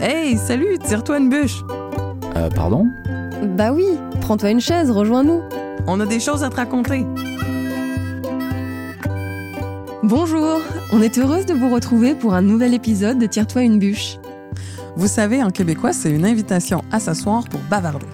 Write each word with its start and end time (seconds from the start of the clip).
Hey, 0.00 0.36
salut, 0.36 0.78
tire-toi 0.78 1.18
une 1.18 1.28
bûche. 1.28 1.62
Euh, 2.34 2.50
pardon? 2.50 2.88
Bah 3.56 3.72
oui, 3.72 3.84
prends-toi 4.20 4.50
une 4.50 4.60
chaise, 4.60 4.90
rejoins-nous. 4.90 5.42
On 5.86 6.00
a 6.00 6.06
des 6.06 6.18
choses 6.18 6.42
à 6.42 6.50
te 6.50 6.56
raconter. 6.56 7.06
Bonjour, 10.02 10.60
on 10.92 11.00
est 11.00 11.18
heureuse 11.18 11.46
de 11.46 11.54
vous 11.54 11.72
retrouver 11.72 12.16
pour 12.16 12.34
un 12.34 12.42
nouvel 12.42 12.74
épisode 12.74 13.18
de 13.18 13.26
Tire-toi 13.26 13.62
une 13.62 13.78
bûche. 13.78 14.18
Vous 14.96 15.06
savez, 15.06 15.40
en 15.42 15.50
québécois, 15.50 15.92
c'est 15.92 16.10
une 16.10 16.24
invitation 16.24 16.82
à 16.90 16.98
s'asseoir 16.98 17.44
pour 17.48 17.60
bavarder. 17.70 18.06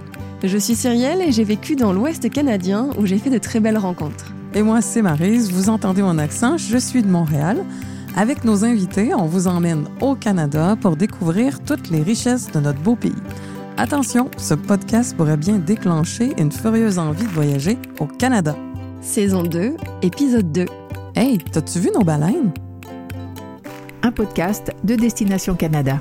Je 0.44 0.58
suis 0.58 0.74
Cyrielle 0.74 1.22
et 1.22 1.32
j'ai 1.32 1.44
vécu 1.44 1.74
dans 1.74 1.94
l'Ouest 1.94 2.28
canadien 2.28 2.90
où 2.98 3.06
j'ai 3.06 3.16
fait 3.16 3.30
de 3.30 3.38
très 3.38 3.60
belles 3.60 3.78
rencontres. 3.78 4.34
Et 4.52 4.62
moi, 4.62 4.82
c'est 4.82 5.00
Marise. 5.00 5.50
Vous 5.50 5.70
entendez 5.70 6.02
mon 6.02 6.18
accent, 6.18 6.58
je 6.58 6.76
suis 6.76 7.02
de 7.02 7.08
Montréal. 7.08 7.64
Avec 8.18 8.44
nos 8.44 8.64
invités, 8.64 9.12
on 9.14 9.26
vous 9.26 9.46
emmène 9.46 9.88
au 10.00 10.14
Canada 10.14 10.74
pour 10.80 10.96
découvrir 10.96 11.62
toutes 11.62 11.90
les 11.90 12.02
richesses 12.02 12.50
de 12.50 12.60
notre 12.60 12.80
beau 12.80 12.96
pays. 12.96 13.12
Attention, 13.76 14.30
ce 14.38 14.54
podcast 14.54 15.14
pourrait 15.14 15.36
bien 15.36 15.58
déclencher 15.58 16.32
une 16.38 16.50
furieuse 16.50 16.98
envie 16.98 17.24
de 17.26 17.28
voyager 17.28 17.76
au 18.00 18.06
Canada. 18.06 18.56
Saison 19.02 19.42
2, 19.42 19.76
épisode 20.00 20.50
2. 20.50 20.64
Hey, 21.14 21.36
t'as-tu 21.52 21.78
vu 21.78 21.90
nos 21.94 22.04
baleines? 22.04 22.54
Un 24.02 24.12
podcast 24.12 24.72
de 24.82 24.94
Destination 24.94 25.54
Canada. 25.54 26.00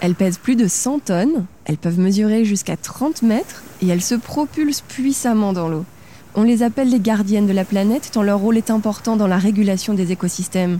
Elles 0.00 0.14
pèsent 0.14 0.36
plus 0.36 0.56
de 0.56 0.68
100 0.68 0.98
tonnes, 1.06 1.46
elles 1.64 1.78
peuvent 1.78 1.98
mesurer 1.98 2.44
jusqu'à 2.44 2.76
30 2.76 3.22
mètres 3.22 3.62
et 3.80 3.88
elles 3.88 4.02
se 4.02 4.16
propulsent 4.16 4.82
puissamment 4.82 5.54
dans 5.54 5.70
l'eau. 5.70 5.86
On 6.34 6.44
les 6.44 6.62
appelle 6.62 6.88
les 6.88 7.00
gardiennes 7.00 7.46
de 7.46 7.52
la 7.52 7.64
planète 7.64 8.10
tant 8.12 8.22
leur 8.22 8.38
rôle 8.38 8.56
est 8.56 8.70
important 8.70 9.16
dans 9.16 9.26
la 9.26 9.36
régulation 9.36 9.92
des 9.92 10.12
écosystèmes. 10.12 10.78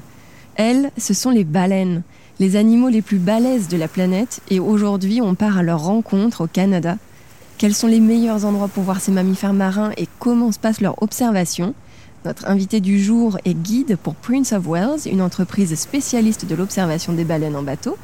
Elles, 0.55 0.91
ce 0.97 1.13
sont 1.13 1.29
les 1.29 1.45
baleines, 1.45 2.03
les 2.41 2.57
animaux 2.57 2.89
les 2.89 3.03
plus 3.03 3.19
balèzes 3.19 3.69
de 3.69 3.77
la 3.77 3.87
planète 3.87 4.41
et 4.49 4.61
aujourd'hui 4.61 5.21
on 5.21 5.35
part 5.35 5.59
à 5.59 5.63
leur 5.63 5.85
rencontre 5.85 6.45
au 6.45 6.47
Canada. 6.47 6.97
Quels 7.59 7.75
sont 7.75 7.87
les 7.87 8.01
meilleurs 8.01 8.47
endroits 8.47 8.69
pour 8.69 8.83
voir 8.83 9.03
ces 9.03 9.13
mammifères 9.13 9.53
marins 9.53 9.91
et 9.99 10.09
comment 10.19 10.53
se 10.53 10.59
passe 10.59 10.81
leur 10.81 11.03
observation? 11.03 11.75
Notre 12.25 12.49
invité 12.49 12.81
du 12.81 13.03
jour 13.03 13.37
est 13.45 13.55
guide 13.55 13.99
pour 14.03 14.15
Prince 14.15 14.53
of 14.53 14.67
Wales, 14.67 15.01
une 15.05 15.21
entreprise 15.21 15.75
spécialiste 15.75 16.47
de 16.47 16.55
l'observation 16.55 17.13
des 17.13 17.25
baleines 17.25 17.57
en 17.57 17.63
bateau. 17.63 17.99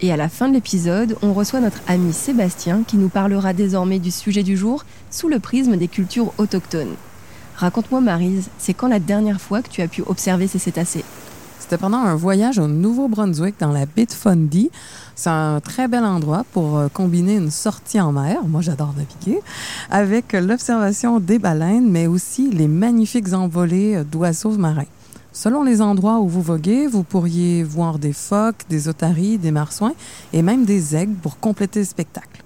Et 0.00 0.12
à 0.12 0.16
la 0.16 0.28
fin 0.28 0.48
de 0.48 0.54
l'épisode, 0.54 1.16
on 1.22 1.32
reçoit 1.32 1.60
notre 1.60 1.80
ami 1.86 2.12
Sébastien 2.12 2.82
qui 2.86 2.96
nous 2.96 3.08
parlera 3.08 3.52
désormais 3.52 3.98
du 3.98 4.10
sujet 4.10 4.42
du 4.42 4.56
jour 4.56 4.84
sous 5.10 5.28
le 5.28 5.38
prisme 5.38 5.76
des 5.76 5.88
cultures 5.88 6.32
autochtones. 6.38 6.94
Raconte-moi 7.56 8.00
Marise, 8.00 8.48
c'est 8.58 8.74
quand 8.74 8.88
la 8.88 8.98
dernière 8.98 9.40
fois 9.40 9.62
que 9.62 9.68
tu 9.68 9.80
as 9.80 9.88
pu 9.88 10.02
observer 10.02 10.48
ces 10.48 10.58
cétacés? 10.58 11.04
C'était 11.60 11.78
pendant 11.78 11.98
un 11.98 12.14
voyage 12.14 12.58
au 12.58 12.66
Nouveau-Brunswick 12.66 13.54
dans 13.58 13.72
la 13.72 13.86
baie 13.86 14.04
de 14.04 14.12
Fundy. 14.12 14.70
C'est 15.14 15.30
un 15.30 15.60
très 15.60 15.88
bel 15.88 16.04
endroit 16.04 16.44
pour 16.52 16.76
euh, 16.76 16.88
combiner 16.92 17.36
une 17.36 17.50
sortie 17.50 17.98
en 17.98 18.12
mer, 18.12 18.44
moi 18.46 18.60
j'adore 18.60 18.92
naviguer, 18.94 19.40
avec 19.90 20.34
l'observation 20.34 21.20
des 21.20 21.38
baleines, 21.38 21.90
mais 21.90 22.06
aussi 22.06 22.50
les 22.50 22.68
magnifiques 22.68 23.32
envolées 23.32 23.96
euh, 23.96 24.04
d'oiseaux 24.04 24.50
marins. 24.50 24.84
Selon 25.36 25.64
les 25.64 25.82
endroits 25.82 26.20
où 26.20 26.28
vous 26.28 26.42
voguez, 26.42 26.86
vous 26.86 27.02
pourriez 27.02 27.64
voir 27.64 27.98
des 27.98 28.12
phoques, 28.12 28.62
des 28.70 28.86
otaries, 28.86 29.36
des 29.36 29.50
marsouins 29.50 29.94
et 30.32 30.42
même 30.42 30.64
des 30.64 30.94
aigles 30.94 31.16
pour 31.16 31.40
compléter 31.40 31.80
le 31.80 31.84
spectacle. 31.84 32.44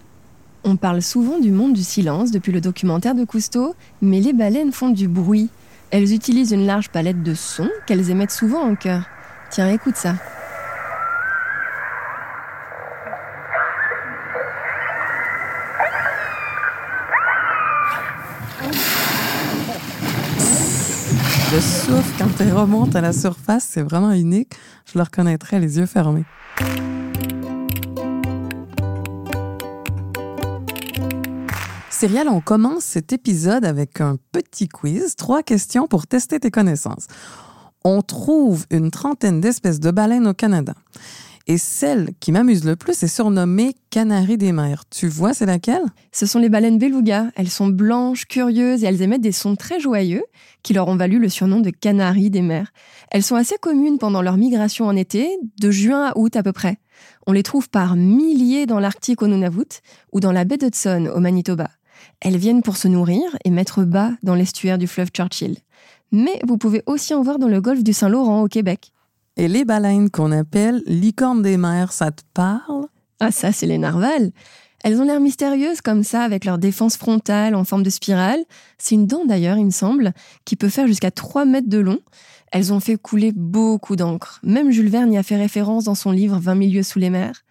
On 0.65 0.77
parle 0.77 1.03
souvent 1.03 1.39
du 1.39 1.51
monde 1.51 1.75
du 1.75 1.85
silence 1.85 2.31
depuis 2.31 2.51
le 2.51 2.63
documentaire 2.63 3.15
de 3.15 3.27
Cousteau, 3.27 3.75
mais 4.01 4.21
les 4.21 4.33
baleines 4.33 4.73
font 4.73 4.89
du 4.89 5.07
bruit. 5.07 5.51
Elles 5.91 6.15
utilisent 6.15 6.53
une 6.53 6.65
large 6.65 6.89
palette 6.89 7.23
de 7.23 7.35
sons 7.35 7.69
qu'elles 7.87 8.09
émettent 8.09 8.31
souvent 8.31 8.63
en 8.63 8.75
chœur. 8.75 9.03
Tiens, 9.51 9.69
écoute 9.69 9.97
ça. 9.97 10.15
Le 21.51 21.61
souffle, 21.63 22.28
remonte 22.45 22.95
à 22.95 23.01
la 23.01 23.13
surface, 23.13 23.65
c'est 23.69 23.83
vraiment 23.83 24.13
unique. 24.13 24.53
Je 24.87 24.99
le 24.99 25.03
reconnaîtrais 25.03 25.59
les 25.59 25.79
yeux 25.79 25.87
fermés. 25.87 26.25
Cyrielle, 31.91 32.29
on 32.29 32.41
commence 32.41 32.85
cet 32.85 33.13
épisode 33.13 33.65
avec 33.65 34.01
un 34.01 34.19
petit 34.31 34.69
quiz, 34.69 35.17
trois 35.17 35.43
questions 35.43 35.89
pour 35.89 36.07
tester 36.07 36.39
tes 36.39 36.51
connaissances. 36.51 37.09
On 37.85 38.03
trouve 38.03 38.67
une 38.71 38.91
trentaine 38.91 39.41
d'espèces 39.41 39.81
de 39.81 39.91
baleines 39.91 40.29
au 40.29 40.35
Canada. 40.35 40.75
Et 41.51 41.57
celle 41.57 42.11
qui 42.21 42.31
m'amuse 42.31 42.67
le 42.67 42.77
plus 42.77 43.03
est 43.03 43.09
surnommée 43.09 43.75
Canari 43.89 44.37
des 44.37 44.53
mers. 44.53 44.85
Tu 44.91 45.09
vois, 45.09 45.33
c'est 45.33 45.47
laquelle? 45.47 45.83
Ce 46.13 46.27
sont 46.27 46.39
les 46.39 46.51
baleines 46.51 46.77
beluga. 46.77 47.31
Elles 47.37 47.49
sont 47.49 47.69
blanches, 47.69 48.27
curieuses 48.27 48.85
et 48.85 48.87
elles 48.87 49.01
émettent 49.01 49.23
des 49.23 49.33
sons 49.33 49.57
très 49.57 49.81
joyeux 49.81 50.25
qui 50.63 50.75
leur 50.75 50.89
ont 50.89 50.97
valu 50.97 51.19
le 51.19 51.31
surnom 51.31 51.61
de 51.61 51.71
Canaries 51.71 52.29
des 52.29 52.43
mers. 52.43 52.71
Elles 53.11 53.23
sont 53.23 53.35
assez 53.35 53.57
communes 53.57 53.97
pendant 53.97 54.21
leur 54.21 54.37
migration 54.37 54.85
en 54.85 54.95
été, 54.95 55.27
de 55.59 55.71
juin 55.71 56.09
à 56.09 56.19
août 56.19 56.37
à 56.37 56.43
peu 56.43 56.53
près. 56.53 56.77
On 57.27 57.33
les 57.33 57.43
trouve 57.43 57.71
par 57.71 57.97
milliers 57.97 58.67
dans 58.67 58.79
l'Arctique 58.79 59.23
au 59.23 59.27
Nunavut 59.27 59.81
ou 60.13 60.21
dans 60.21 60.33
la 60.33 60.45
baie 60.45 60.59
d'Hudson 60.59 61.11
au 61.15 61.19
Manitoba. 61.19 61.71
Elles 62.21 62.37
viennent 62.37 62.63
pour 62.63 62.77
se 62.77 62.89
nourrir 62.89 63.23
et 63.47 63.51
mettre 63.51 63.85
bas 63.85 64.13
dans 64.23 64.35
l'estuaire 64.35 64.77
du 64.77 64.87
fleuve 64.87 65.09
Churchill. 65.09 65.57
Mais 66.13 66.41
vous 66.47 66.59
pouvez 66.59 66.83
aussi 66.85 67.15
en 67.15 67.23
voir 67.23 67.39
dans 67.39 67.49
le 67.49 67.63
golfe 67.63 67.83
du 67.83 67.95
Saint-Laurent 67.95 68.43
au 68.43 68.49
Québec. 68.49 68.93
Et 69.41 69.47
les 69.47 69.65
baleines 69.65 70.11
qu'on 70.11 70.33
appelle 70.33 70.83
licornes 70.87 71.43
des 71.43 71.57
mers, 71.59 71.93
ça 71.93 72.11
te 72.11 72.23
parle? 72.35 72.87
Ah 73.21 73.31
ça, 73.31 73.53
c'est 73.53 73.67
les 73.67 73.79
narvals. 73.79 74.33
Elles 74.83 75.01
ont 75.01 75.05
l'air 75.05 75.21
mystérieuses 75.21 75.81
comme 75.81 76.03
ça, 76.03 76.23
avec 76.23 76.45
leur 76.45 76.59
défense 76.59 76.97
frontale 76.97 77.55
en 77.55 77.63
forme 77.63 77.85
de 77.85 77.91
spirale. 77.91 78.41
C'est 78.79 78.97
une 78.97 79.07
dent 79.07 79.25
d'ailleurs, 79.25 79.57
il 79.57 79.67
me 79.67 79.71
semble, 79.71 80.13
qui 80.45 80.57
peut 80.57 80.69
faire 80.69 80.89
jusqu'à 80.89 81.13
3 81.13 81.45
mètres 81.45 81.69
de 81.69 81.79
long. 81.79 82.01
Elles 82.51 82.73
ont 82.73 82.81
fait 82.81 82.97
couler 82.97 83.31
beaucoup 83.31 83.95
d'encre. 83.95 84.41
Même 84.43 84.73
Jules 84.73 84.91
Verne 84.91 85.13
y 85.13 85.19
a 85.19 85.23
fait 85.23 85.37
référence 85.37 85.85
dans 85.85 85.95
son 85.95 86.11
livre 86.11 86.41
20 86.41 86.57
milieux 86.57 86.83
sous 86.83 86.99
les 86.99 87.11
mers. 87.11 87.45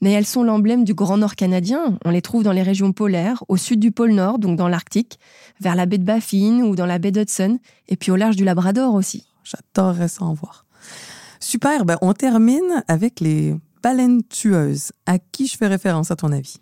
Mais 0.00 0.12
elles 0.12 0.26
sont 0.26 0.44
l'emblème 0.44 0.84
du 0.84 0.94
Grand 0.94 1.16
Nord 1.16 1.34
canadien. 1.34 1.98
On 2.04 2.10
les 2.10 2.22
trouve 2.22 2.44
dans 2.44 2.52
les 2.52 2.62
régions 2.62 2.92
polaires, 2.92 3.42
au 3.48 3.56
sud 3.56 3.80
du 3.80 3.90
pôle 3.90 4.12
Nord, 4.12 4.38
donc 4.38 4.56
dans 4.56 4.68
l'Arctique, 4.68 5.18
vers 5.60 5.74
la 5.74 5.86
baie 5.86 5.98
de 5.98 6.04
Baffin 6.04 6.60
ou 6.60 6.76
dans 6.76 6.86
la 6.86 7.00
baie 7.00 7.10
d'Hudson, 7.10 7.58
et 7.88 7.96
puis 7.96 8.12
au 8.12 8.16
large 8.16 8.36
du 8.36 8.44
Labrador 8.44 8.94
aussi. 8.94 9.26
J'adorerais 9.42 10.06
ça 10.06 10.24
en 10.24 10.34
voir. 10.34 10.66
Super, 11.42 11.84
ben 11.84 11.98
on 12.02 12.12
termine 12.12 12.84
avec 12.86 13.18
les 13.18 13.56
baleines 13.82 14.22
tueuses. 14.22 14.92
À 15.06 15.18
qui 15.18 15.48
je 15.48 15.56
fais 15.56 15.66
référence 15.66 16.12
à 16.12 16.16
ton 16.16 16.30
avis? 16.30 16.58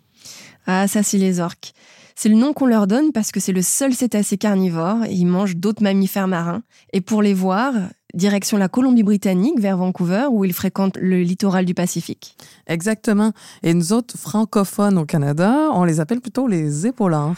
Ah, 0.65 0.87
ça, 0.87 1.03
c'est 1.03 1.19
les 1.19 1.39
orques. 1.39 1.73
C'est 2.15 2.29
le 2.29 2.35
nom 2.35 2.51
qu'on 2.53 2.65
leur 2.65 2.87
donne 2.87 3.11
parce 3.11 3.31
que 3.31 3.39
c'est 3.39 3.51
le 3.51 3.61
seul 3.61 3.93
cétacé 3.93 4.37
carnivore 4.37 5.05
et 5.05 5.13
ils 5.13 5.25
mangent 5.25 5.55
d'autres 5.55 5.83
mammifères 5.83 6.27
marins. 6.27 6.63
Et 6.93 7.01
pour 7.01 7.21
les 7.21 7.35
voir, 7.35 7.73
direction 8.15 8.57
la 8.57 8.69
Colombie-Britannique 8.69 9.59
vers 9.59 9.77
Vancouver 9.77 10.25
où 10.31 10.45
ils 10.45 10.53
fréquentent 10.53 10.97
le 10.97 11.21
littoral 11.21 11.65
du 11.65 11.75
Pacifique. 11.75 12.35
Exactement. 12.65 13.33
Et 13.61 13.75
nous 13.75 13.93
autres 13.93 14.17
francophones 14.17 14.97
au 14.97 15.05
Canada, 15.05 15.69
on 15.73 15.83
les 15.83 15.99
appelle 15.99 16.21
plutôt 16.21 16.47
les 16.47 16.87
épaulards. 16.87 17.35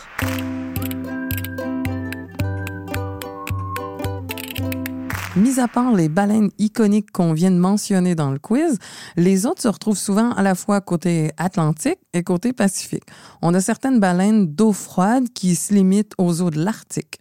Mis 5.35 5.59
à 5.59 5.67
part 5.67 5.93
les 5.95 6.09
baleines 6.09 6.51
iconiques 6.59 7.11
qu'on 7.11 7.33
vient 7.33 7.49
de 7.49 7.57
mentionner 7.57 8.13
dans 8.13 8.29
le 8.29 8.37
quiz, 8.37 8.77
les 9.17 9.47
autres 9.47 9.63
se 9.63 9.67
retrouvent 9.67 9.97
souvent 9.97 10.31
à 10.33 10.43
la 10.43 10.53
fois 10.53 10.79
côté 10.79 11.31
Atlantique 11.37 11.97
et 12.13 12.21
côté 12.21 12.53
Pacifique. 12.53 13.05
On 13.41 13.55
a 13.55 13.59
certaines 13.59 13.99
baleines 13.99 14.45
d'eau 14.45 14.73
froide 14.73 15.29
qui 15.33 15.55
se 15.55 15.73
limitent 15.73 16.13
aux 16.19 16.43
eaux 16.43 16.51
de 16.51 16.63
l'Arctique. 16.63 17.17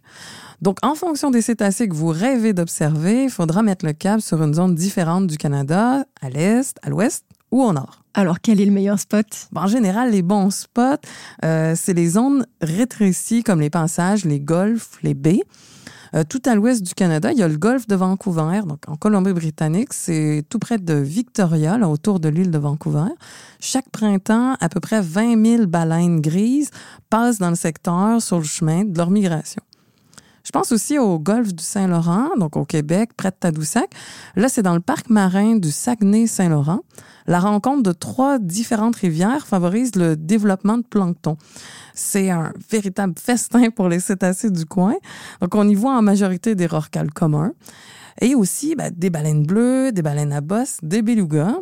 Donc, 0.61 0.77
en 0.83 0.93
fonction 0.93 1.31
des 1.31 1.41
cétacés 1.41 1.87
que 1.89 1.95
vous 1.95 2.09
rêvez 2.09 2.53
d'observer, 2.53 3.23
il 3.23 3.29
faudra 3.31 3.63
mettre 3.63 3.83
le 3.83 3.93
cap 3.93 4.21
sur 4.21 4.43
une 4.43 4.53
zone 4.53 4.75
différente 4.75 5.25
du 5.25 5.37
Canada, 5.37 6.05
à 6.21 6.29
l'est, 6.29 6.77
à 6.83 6.91
l'ouest 6.91 7.25
ou 7.49 7.63
au 7.63 7.73
nord. 7.73 8.03
Alors, 8.13 8.41
quel 8.41 8.61
est 8.61 8.65
le 8.65 8.71
meilleur 8.71 8.99
spot? 8.99 9.25
En 9.55 9.65
général, 9.65 10.11
les 10.11 10.21
bons 10.21 10.51
spots, 10.51 11.01
euh, 11.43 11.73
c'est 11.75 11.95
les 11.95 12.09
zones 12.09 12.45
rétrécies 12.61 13.41
comme 13.41 13.59
les 13.59 13.71
passages, 13.71 14.23
les 14.23 14.39
golfs, 14.39 14.99
les 15.01 15.15
baies. 15.15 15.41
Euh, 16.15 16.23
tout 16.27 16.41
à 16.45 16.53
l'ouest 16.53 16.83
du 16.83 16.93
Canada, 16.93 17.31
il 17.31 17.39
y 17.39 17.43
a 17.43 17.47
le 17.47 17.57
golfe 17.57 17.87
de 17.87 17.95
Vancouver, 17.95 18.61
donc 18.67 18.87
en 18.87 18.95
Colombie-Britannique. 18.95 19.93
C'est 19.93 20.43
tout 20.47 20.59
près 20.59 20.77
de 20.77 20.93
Victoria, 20.93 21.77
là, 21.77 21.89
autour 21.89 22.19
de 22.19 22.29
l'île 22.29 22.51
de 22.51 22.57
Vancouver. 22.59 23.09
Chaque 23.59 23.89
printemps, 23.89 24.55
à 24.59 24.69
peu 24.69 24.79
près 24.79 25.01
20 25.01 25.43
000 25.43 25.65
baleines 25.65 26.21
grises 26.21 26.69
passent 27.09 27.39
dans 27.39 27.49
le 27.49 27.55
secteur 27.55 28.21
sur 28.21 28.37
le 28.37 28.43
chemin 28.43 28.83
de 28.83 28.95
leur 28.97 29.09
migration. 29.09 29.61
Je 30.43 30.51
pense 30.51 30.73
aussi 30.73 30.99
au 30.99 31.19
golfe 31.19 31.53
du 31.53 31.63
Saint-Laurent, 31.63 32.29
donc 32.37 32.57
au 32.57 32.65
Québec, 32.65 33.11
près 33.15 33.29
de 33.29 33.35
Tadoussac. 33.39 33.89
Là, 34.35 34.49
c'est 34.49 34.61
dans 34.61 34.73
le 34.73 34.81
parc 34.81 35.09
marin 35.09 35.55
du 35.55 35.71
Saguenay-Saint-Laurent. 35.71 36.81
La 37.27 37.39
rencontre 37.39 37.83
de 37.83 37.93
trois 37.93 38.39
différentes 38.39 38.97
rivières 38.97 39.47
favorise 39.47 39.95
le 39.95 40.17
développement 40.17 40.77
de 40.77 40.83
plancton. 40.83 41.37
C'est 41.93 42.29
un 42.29 42.51
véritable 42.69 43.13
festin 43.17 43.69
pour 43.69 43.87
les 43.87 44.01
cétacés 44.01 44.49
du 44.49 44.65
coin. 44.65 44.95
Donc, 45.39 45.55
on 45.55 45.67
y 45.67 45.75
voit 45.75 45.97
en 45.97 46.01
majorité 46.01 46.55
des 46.55 46.67
rorquals 46.67 47.11
communs. 47.11 47.53
Et 48.19 48.35
aussi 48.35 48.75
ben, 48.75 48.91
des 48.95 49.09
baleines 49.09 49.45
bleues, 49.45 49.91
des 49.91 50.01
baleines 50.01 50.33
à 50.33 50.41
bosse, 50.41 50.77
des 50.83 51.01
belugas. 51.01 51.55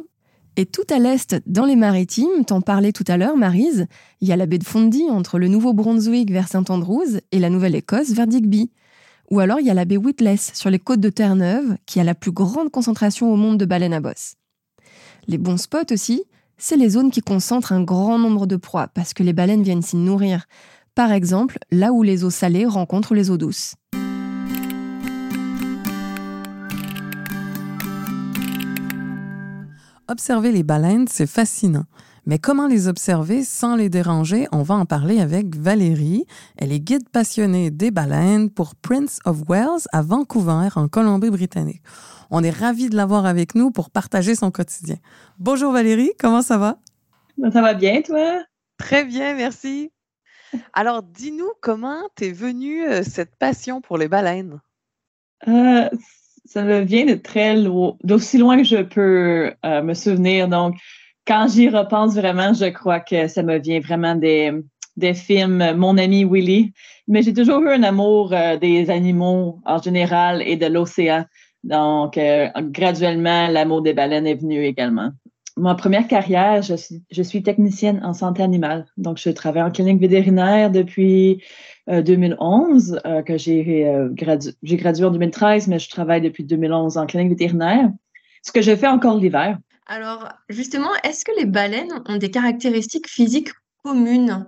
Et 0.57 0.65
tout 0.65 0.83
à 0.89 0.99
l'est, 0.99 1.35
dans 1.45 1.65
les 1.65 1.77
maritimes, 1.77 2.45
t'en 2.45 2.61
parlais 2.61 2.91
tout 2.91 3.05
à 3.07 3.15
l'heure, 3.15 3.37
Marise, 3.37 3.87
il 4.19 4.27
y 4.27 4.33
a 4.33 4.35
la 4.35 4.45
baie 4.45 4.57
de 4.57 4.65
Fundy 4.65 5.09
entre 5.09 5.39
le 5.39 5.47
Nouveau-Brunswick 5.47 6.29
vers 6.29 6.49
Saint-Andrews 6.49 7.19
et 7.31 7.39
la 7.39 7.49
Nouvelle-Écosse 7.49 8.11
vers 8.11 8.27
Digby. 8.27 8.69
Ou 9.29 9.39
alors 9.39 9.61
il 9.61 9.65
y 9.65 9.69
a 9.69 9.73
la 9.73 9.85
baie 9.85 9.95
Witless 9.95 10.51
sur 10.53 10.69
les 10.69 10.79
côtes 10.79 10.99
de 10.99 11.09
Terre-Neuve, 11.09 11.77
qui 11.85 12.01
a 12.01 12.03
la 12.03 12.15
plus 12.15 12.31
grande 12.31 12.69
concentration 12.69 13.31
au 13.31 13.37
monde 13.37 13.57
de 13.57 13.65
baleines 13.65 13.93
à 13.93 14.01
bosse. 14.01 14.35
Les 15.27 15.37
bons 15.37 15.55
spots 15.55 15.93
aussi, 15.93 16.23
c'est 16.57 16.75
les 16.75 16.89
zones 16.89 17.11
qui 17.11 17.21
concentrent 17.21 17.71
un 17.71 17.83
grand 17.83 18.19
nombre 18.19 18.45
de 18.45 18.57
proies, 18.57 18.89
parce 18.93 19.13
que 19.13 19.23
les 19.23 19.33
baleines 19.33 19.63
viennent 19.63 19.81
s'y 19.81 19.95
nourrir. 19.95 20.47
Par 20.95 21.13
exemple, 21.13 21.59
là 21.71 21.93
où 21.93 22.03
les 22.03 22.25
eaux 22.25 22.29
salées 22.29 22.65
rencontrent 22.65 23.15
les 23.15 23.31
eaux 23.31 23.37
douces. 23.37 23.75
Observer 30.11 30.51
les 30.51 30.63
baleines, 30.63 31.07
c'est 31.07 31.25
fascinant. 31.25 31.85
Mais 32.25 32.37
comment 32.37 32.67
les 32.67 32.89
observer 32.89 33.45
sans 33.45 33.77
les 33.77 33.87
déranger? 33.87 34.45
On 34.51 34.61
va 34.61 34.75
en 34.75 34.85
parler 34.85 35.21
avec 35.21 35.55
Valérie. 35.55 36.25
Elle 36.57 36.73
est 36.73 36.81
guide 36.81 37.07
passionnée 37.07 37.71
des 37.71 37.91
baleines 37.91 38.49
pour 38.49 38.75
Prince 38.75 39.19
of 39.23 39.43
Wales 39.47 39.79
à 39.93 40.01
Vancouver, 40.01 40.67
en 40.75 40.89
Colombie-Britannique. 40.89 41.81
On 42.29 42.43
est 42.43 42.49
ravis 42.49 42.89
de 42.89 42.97
l'avoir 42.97 43.25
avec 43.25 43.55
nous 43.55 43.71
pour 43.71 43.89
partager 43.89 44.35
son 44.35 44.51
quotidien. 44.51 44.97
Bonjour 45.39 45.71
Valérie, 45.71 46.11
comment 46.19 46.41
ça 46.41 46.57
va? 46.57 46.77
Ça 47.53 47.61
va 47.61 47.73
bien, 47.73 48.01
toi? 48.01 48.43
Très 48.77 49.05
bien, 49.05 49.33
merci. 49.33 49.93
Alors, 50.73 51.03
dis-nous 51.03 51.51
comment 51.61 52.01
t'es 52.15 52.33
venue 52.33 52.85
euh, 52.85 53.03
cette 53.03 53.37
passion 53.37 53.79
pour 53.79 53.97
les 53.97 54.09
baleines? 54.09 54.59
Euh, 55.47 55.87
ça 56.51 56.63
me 56.63 56.81
vient 56.81 57.05
de 57.05 57.13
très 57.13 57.55
loin, 57.55 57.95
d'aussi 58.03 58.37
loin 58.37 58.57
que 58.57 58.65
je 58.65 58.81
peux 58.81 59.53
euh, 59.65 59.81
me 59.81 59.93
souvenir. 59.93 60.49
Donc, 60.49 60.75
quand 61.25 61.47
j'y 61.47 61.69
repense 61.69 62.15
vraiment, 62.15 62.53
je 62.53 62.65
crois 62.65 62.99
que 62.99 63.29
ça 63.29 63.41
me 63.41 63.57
vient 63.57 63.79
vraiment 63.79 64.15
des, 64.15 64.51
des 64.97 65.13
films 65.13 65.73
Mon 65.77 65.97
ami 65.97 66.25
Willy. 66.25 66.73
Mais 67.07 67.21
j'ai 67.21 67.33
toujours 67.33 67.61
eu 67.61 67.69
un 67.69 67.83
amour 67.83 68.33
euh, 68.33 68.57
des 68.57 68.89
animaux 68.89 69.61
en 69.65 69.81
général 69.81 70.41
et 70.41 70.57
de 70.57 70.65
l'océan. 70.65 71.23
Donc, 71.63 72.17
euh, 72.17 72.49
graduellement, 72.57 73.47
l'amour 73.47 73.81
des 73.81 73.93
baleines 73.93 74.27
est 74.27 74.35
venu 74.35 74.65
également. 74.65 75.11
Ma 75.55 75.75
première 75.75 76.07
carrière, 76.07 76.61
je 76.61 77.21
suis 77.21 77.43
technicienne 77.43 78.01
en 78.03 78.13
santé 78.13 78.43
animale. 78.43 78.87
Donc, 78.97 79.19
je 79.19 79.29
travaille 79.29 79.63
en 79.63 79.71
clinique 79.71 80.01
vétérinaire 80.01 80.69
depuis 80.69 81.41
2011, 81.87 82.93
euh, 82.93 83.09
euh, 83.09 83.21
que 83.21 83.37
j'ai 83.37 83.87
euh, 83.87 84.09
j'ai 84.63 84.77
gradué 84.77 85.05
en 85.05 85.11
2013, 85.11 85.67
mais 85.67 85.79
je 85.79 85.89
travaille 85.89 86.21
depuis 86.21 86.43
2011 86.43 86.97
en 86.97 87.05
clinique 87.05 87.29
vétérinaire, 87.29 87.89
ce 88.43 88.51
que 88.51 88.61
je 88.61 88.75
fais 88.75 88.87
encore 88.87 89.17
l'hiver. 89.17 89.57
Alors, 89.87 90.29
justement, 90.49 90.91
est-ce 91.03 91.25
que 91.25 91.31
les 91.37 91.45
baleines 91.45 92.03
ont 92.07 92.17
des 92.17 92.31
caractéristiques 92.31 93.09
physiques 93.09 93.51
communes? 93.83 94.47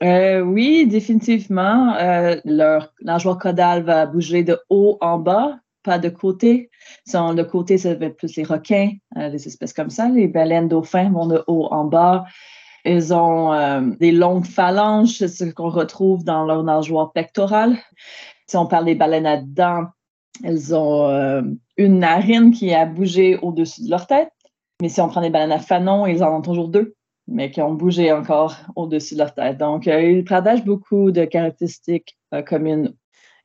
Oui, 0.00 0.86
définitivement. 0.86 1.96
leur 2.44 2.92
nageoire 3.02 3.38
caudale 3.38 3.82
va 3.82 4.06
bouger 4.06 4.44
de 4.44 4.58
haut 4.70 4.96
en 5.00 5.18
bas, 5.18 5.58
pas 5.82 5.98
de 5.98 6.08
côté. 6.08 6.70
Sur 7.06 7.32
le 7.32 7.44
côté, 7.44 7.78
ça 7.78 7.94
va 7.94 8.06
être 8.06 8.16
plus 8.16 8.36
les 8.36 8.44
requins, 8.44 8.90
les 9.16 9.46
espèces 9.46 9.72
comme 9.72 9.90
ça. 9.90 10.08
Les 10.08 10.28
baleines 10.28 10.68
dauphins 10.68 11.10
vont 11.10 11.26
de 11.26 11.42
haut 11.46 11.66
en 11.70 11.84
bas. 11.84 12.24
Ils 12.84 13.12
ont 13.12 13.52
euh, 13.52 13.80
des 14.00 14.12
longues 14.12 14.46
phalanges, 14.46 15.18
c'est 15.18 15.28
ce 15.28 15.44
qu'on 15.44 15.70
retrouve 15.70 16.24
dans 16.24 16.44
leur 16.44 16.62
nageoire 16.62 17.12
pectorale. 17.12 17.76
Si 18.46 18.56
on 18.56 18.66
parle 18.66 18.86
des 18.86 18.94
baleines 18.94 19.26
à 19.26 19.36
dents, 19.38 19.86
elles 20.44 20.74
ont 20.74 21.08
euh, 21.08 21.42
une 21.76 21.98
narine 21.98 22.52
qui 22.52 22.72
a 22.72 22.86
bougé 22.86 23.36
au-dessus 23.38 23.84
de 23.84 23.90
leur 23.90 24.06
tête. 24.06 24.30
Mais 24.80 24.88
si 24.88 25.00
on 25.00 25.08
prend 25.08 25.20
des 25.20 25.30
baleines 25.30 25.52
à 25.52 25.58
fanon, 25.58 26.06
ils 26.06 26.22
en 26.22 26.36
ont 26.36 26.42
toujours 26.42 26.68
deux, 26.68 26.94
mais 27.26 27.50
qui 27.50 27.60
ont 27.60 27.74
bougé 27.74 28.12
encore 28.12 28.56
au-dessus 28.76 29.14
de 29.14 29.18
leur 29.18 29.34
tête. 29.34 29.58
Donc, 29.58 29.88
euh, 29.88 30.00
ils 30.00 30.24
partagent 30.24 30.64
beaucoup 30.64 31.10
de 31.10 31.24
caractéristiques 31.24 32.16
communes. 32.46 32.94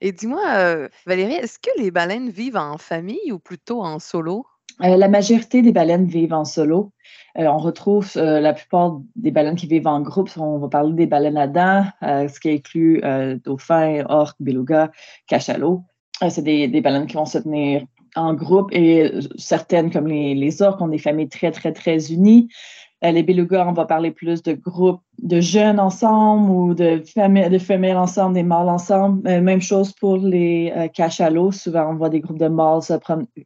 Et 0.01 0.11
dis-moi, 0.11 0.89
Valérie, 1.05 1.35
est-ce 1.35 1.57
que 1.57 1.69
les 1.77 1.89
baleines 1.89 2.29
vivent 2.29 2.57
en 2.57 2.77
famille 2.77 3.31
ou 3.31 3.39
plutôt 3.39 3.81
en 3.81 3.99
solo? 3.99 4.45
La 4.83 5.07
majorité 5.07 5.61
des 5.61 5.71
baleines 5.71 6.05
vivent 6.05 6.33
en 6.33 6.45
solo. 6.45 6.91
Euh, 7.37 7.45
on 7.45 7.57
retrouve 7.57 8.11
euh, 8.17 8.39
la 8.39 8.53
plupart 8.53 8.99
des 9.15 9.31
baleines 9.31 9.55
qui 9.55 9.67
vivent 9.67 9.87
en 9.87 10.01
groupe. 10.01 10.29
On 10.37 10.59
va 10.59 10.67
parler 10.67 10.93
des 10.93 11.07
baleines 11.07 11.37
à 11.37 11.47
dents, 11.47 11.85
euh, 12.03 12.27
ce 12.27 12.39
qui 12.39 12.51
inclut 12.51 13.01
dauphins, 13.43 14.03
orques, 14.07 14.37
belugas, 14.39 14.89
cachalots. 15.27 15.83
c'est 16.29 16.43
des, 16.43 16.81
baleines 16.81 17.07
qui 17.07 17.15
vont 17.15 17.25
se 17.25 17.39
tenir 17.39 17.83
en 18.15 18.35
groupe 18.35 18.69
et 18.71 19.11
certaines, 19.37 19.89
comme 19.89 20.07
les, 20.07 20.35
les 20.35 20.61
orques, 20.61 20.81
ont 20.81 20.87
des 20.87 20.99
familles 20.99 21.29
très, 21.29 21.51
très, 21.51 21.71
très 21.71 22.11
unies. 22.11 22.49
Les 23.11 23.23
belugas, 23.23 23.67
on 23.67 23.73
va 23.73 23.85
parler 23.85 24.11
plus 24.11 24.41
de 24.43 24.53
groupes 24.53 25.01
de 25.21 25.41
jeunes 25.41 25.79
ensemble 25.79 26.49
ou 26.49 26.73
de, 26.73 27.03
femelles 27.59 27.97
ensemble, 27.97 28.35
des 28.35 28.43
mâles 28.43 28.69
ensemble. 28.69 29.21
même 29.41 29.61
chose 29.61 29.91
pour 29.91 30.17
les 30.17 30.89
cachalots. 30.93 31.51
Souvent, 31.51 31.91
on 31.91 31.95
voit 31.95 32.09
des 32.09 32.21
groupes 32.21 32.39
de 32.39 32.47
mâles 32.47 32.81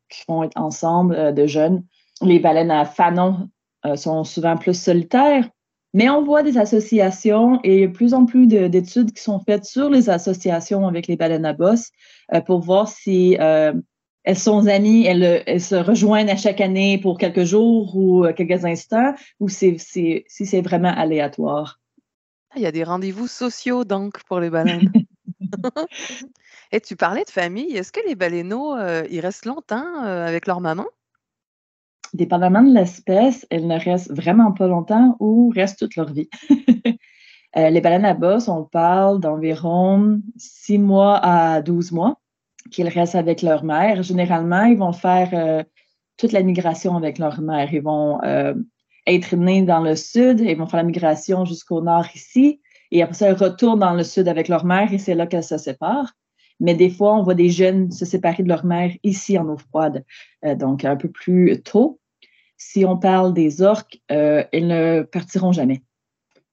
qui 0.09 0.24
vont 0.27 0.44
être 0.44 0.57
ensemble, 0.57 1.33
de 1.33 1.48
jeunes. 1.48 1.83
Les 2.21 2.39
baleines 2.39 2.71
à 2.71 2.86
fanon 2.86 3.50
euh, 3.86 3.95
sont 3.95 4.24
souvent 4.24 4.57
plus 4.57 4.74
solitaires. 4.74 5.48
Mais 5.94 6.09
on 6.09 6.24
voit 6.24 6.44
des 6.44 6.57
associations 6.57 7.59
et 7.63 7.88
de 7.88 7.92
plus 7.92 8.13
en 8.13 8.25
plus 8.25 8.48
d'études 8.48 9.13
qui 9.13 9.21
sont 9.21 9.39
faites 9.39 9.65
sur 9.65 9.89
les 9.89 10.09
associations 10.09 10.88
avec 10.88 11.07
les 11.07 11.15
baleines 11.15 11.45
à 11.45 11.54
bosse 11.54 11.92
euh, 12.33 12.42
pour 12.42 12.59
voir 12.59 12.88
si 12.88 13.38
euh, 13.39 13.74
elles 14.27 14.38
sont 14.38 14.68
amies, 14.68 15.06
elles, 15.06 15.62
se 15.62 15.75
rejoignent 15.75 16.29
à 16.29 16.35
chaque 16.35 16.59
année 16.59 16.97
pour 16.97 17.18
quelques 17.18 17.45
jours 17.45 17.95
ou 17.95 18.25
quelques 18.35 18.65
instants, 18.65 19.13
ou 19.39 19.47
si 19.47 19.77
c'est 19.79 20.62
vraiment 20.62 20.94
aléatoire? 20.94 21.79
Il 22.57 22.62
y 22.62 22.65
a 22.65 22.74
des 22.74 22.83
rendez-vous 22.83 23.27
sociaux 23.27 23.85
donc 23.85 24.21
pour 24.25 24.41
les 24.41 24.50
baleines. 24.50 24.91
et 26.74 26.81
tu 26.81 26.97
parlais 26.97 27.24
de 27.24 27.29
famille. 27.29 27.77
Est-ce 27.77 27.94
que 27.94 28.01
les 28.06 28.15
baleineaux, 28.15 28.75
ils 29.09 29.21
restent 29.21 29.45
longtemps 29.45 30.01
avec 30.03 30.45
leur 30.45 30.59
maman? 30.59 30.85
dépendamment 32.13 32.63
de 32.63 32.73
l'espèce, 32.73 33.45
elles 33.50 33.68
ne 33.68 33.80
restent 33.80 34.12
vraiment 34.12 34.51
pas 34.51 34.68
longtemps 34.68 35.15
ou 35.19 35.51
restent 35.56 35.80
toute 35.80 35.95
leur 35.95 36.12
vie. 36.12 36.30
Euh, 37.56 37.69
les 37.69 37.80
baleines 37.80 38.06
à 38.06 38.13
bosse, 38.13 38.50
on 38.50 38.65
parle 38.65 39.21
d'environ 39.21 40.21
6 40.35 40.77
mois 40.77 41.18
à 41.23 41.62
12 41.62 41.94
mois 41.94 42.19
qu'ils 42.71 42.87
restent 42.87 43.15
avec 43.15 43.41
leur 43.41 43.63
mère. 43.63 44.03
Généralement, 44.03 44.63
ils 44.63 44.77
vont 44.77 44.93
faire 44.93 45.29
euh, 45.33 45.63
toute 46.17 46.31
la 46.31 46.43
migration 46.43 46.95
avec 46.95 47.17
leur 47.17 47.41
mère. 47.41 47.73
Ils 47.73 47.81
vont 47.81 48.21
euh, 48.23 48.53
être 49.06 49.35
nés 49.35 49.61
dans 49.63 49.81
le 49.81 49.95
sud, 49.95 50.39
ils 50.39 50.57
vont 50.57 50.68
faire 50.68 50.77
la 50.77 50.83
migration 50.83 51.45
jusqu'au 51.45 51.81
nord 51.81 52.07
ici, 52.13 52.61
et 52.92 53.01
après 53.01 53.15
ça, 53.15 53.30
ils 53.30 53.35
retournent 53.35 53.80
dans 53.80 53.94
le 53.94 54.03
sud 54.03 54.27
avec 54.27 54.47
leur 54.47 54.65
mère 54.65 54.94
et 54.94 54.97
c'est 54.97 55.15
là 55.15 55.27
qu'elles 55.27 55.44
se 55.44 55.57
séparent. 55.57 56.13
Mais 56.59 56.73
des 56.73 56.89
fois, 56.89 57.15
on 57.15 57.23
voit 57.23 57.35
des 57.35 57.49
jeunes 57.49 57.92
se 57.92 58.06
séparer 58.06 58.44
de 58.44 58.47
leur 58.47 58.65
mère 58.65 58.92
ici 59.03 59.37
en 59.37 59.47
eau 59.47 59.57
froide, 59.57 60.03
euh, 60.45 60.56
donc 60.56 60.85
un 60.85 60.95
peu 60.95 61.09
plus 61.09 61.61
tôt. 61.61 61.99
Si 62.57 62.85
on 62.85 62.97
parle 62.97 63.33
des 63.33 63.61
orques, 63.61 64.01
elles 64.07 64.47
ne 64.68 65.03
partiront 65.03 65.51
jamais. 65.51 65.83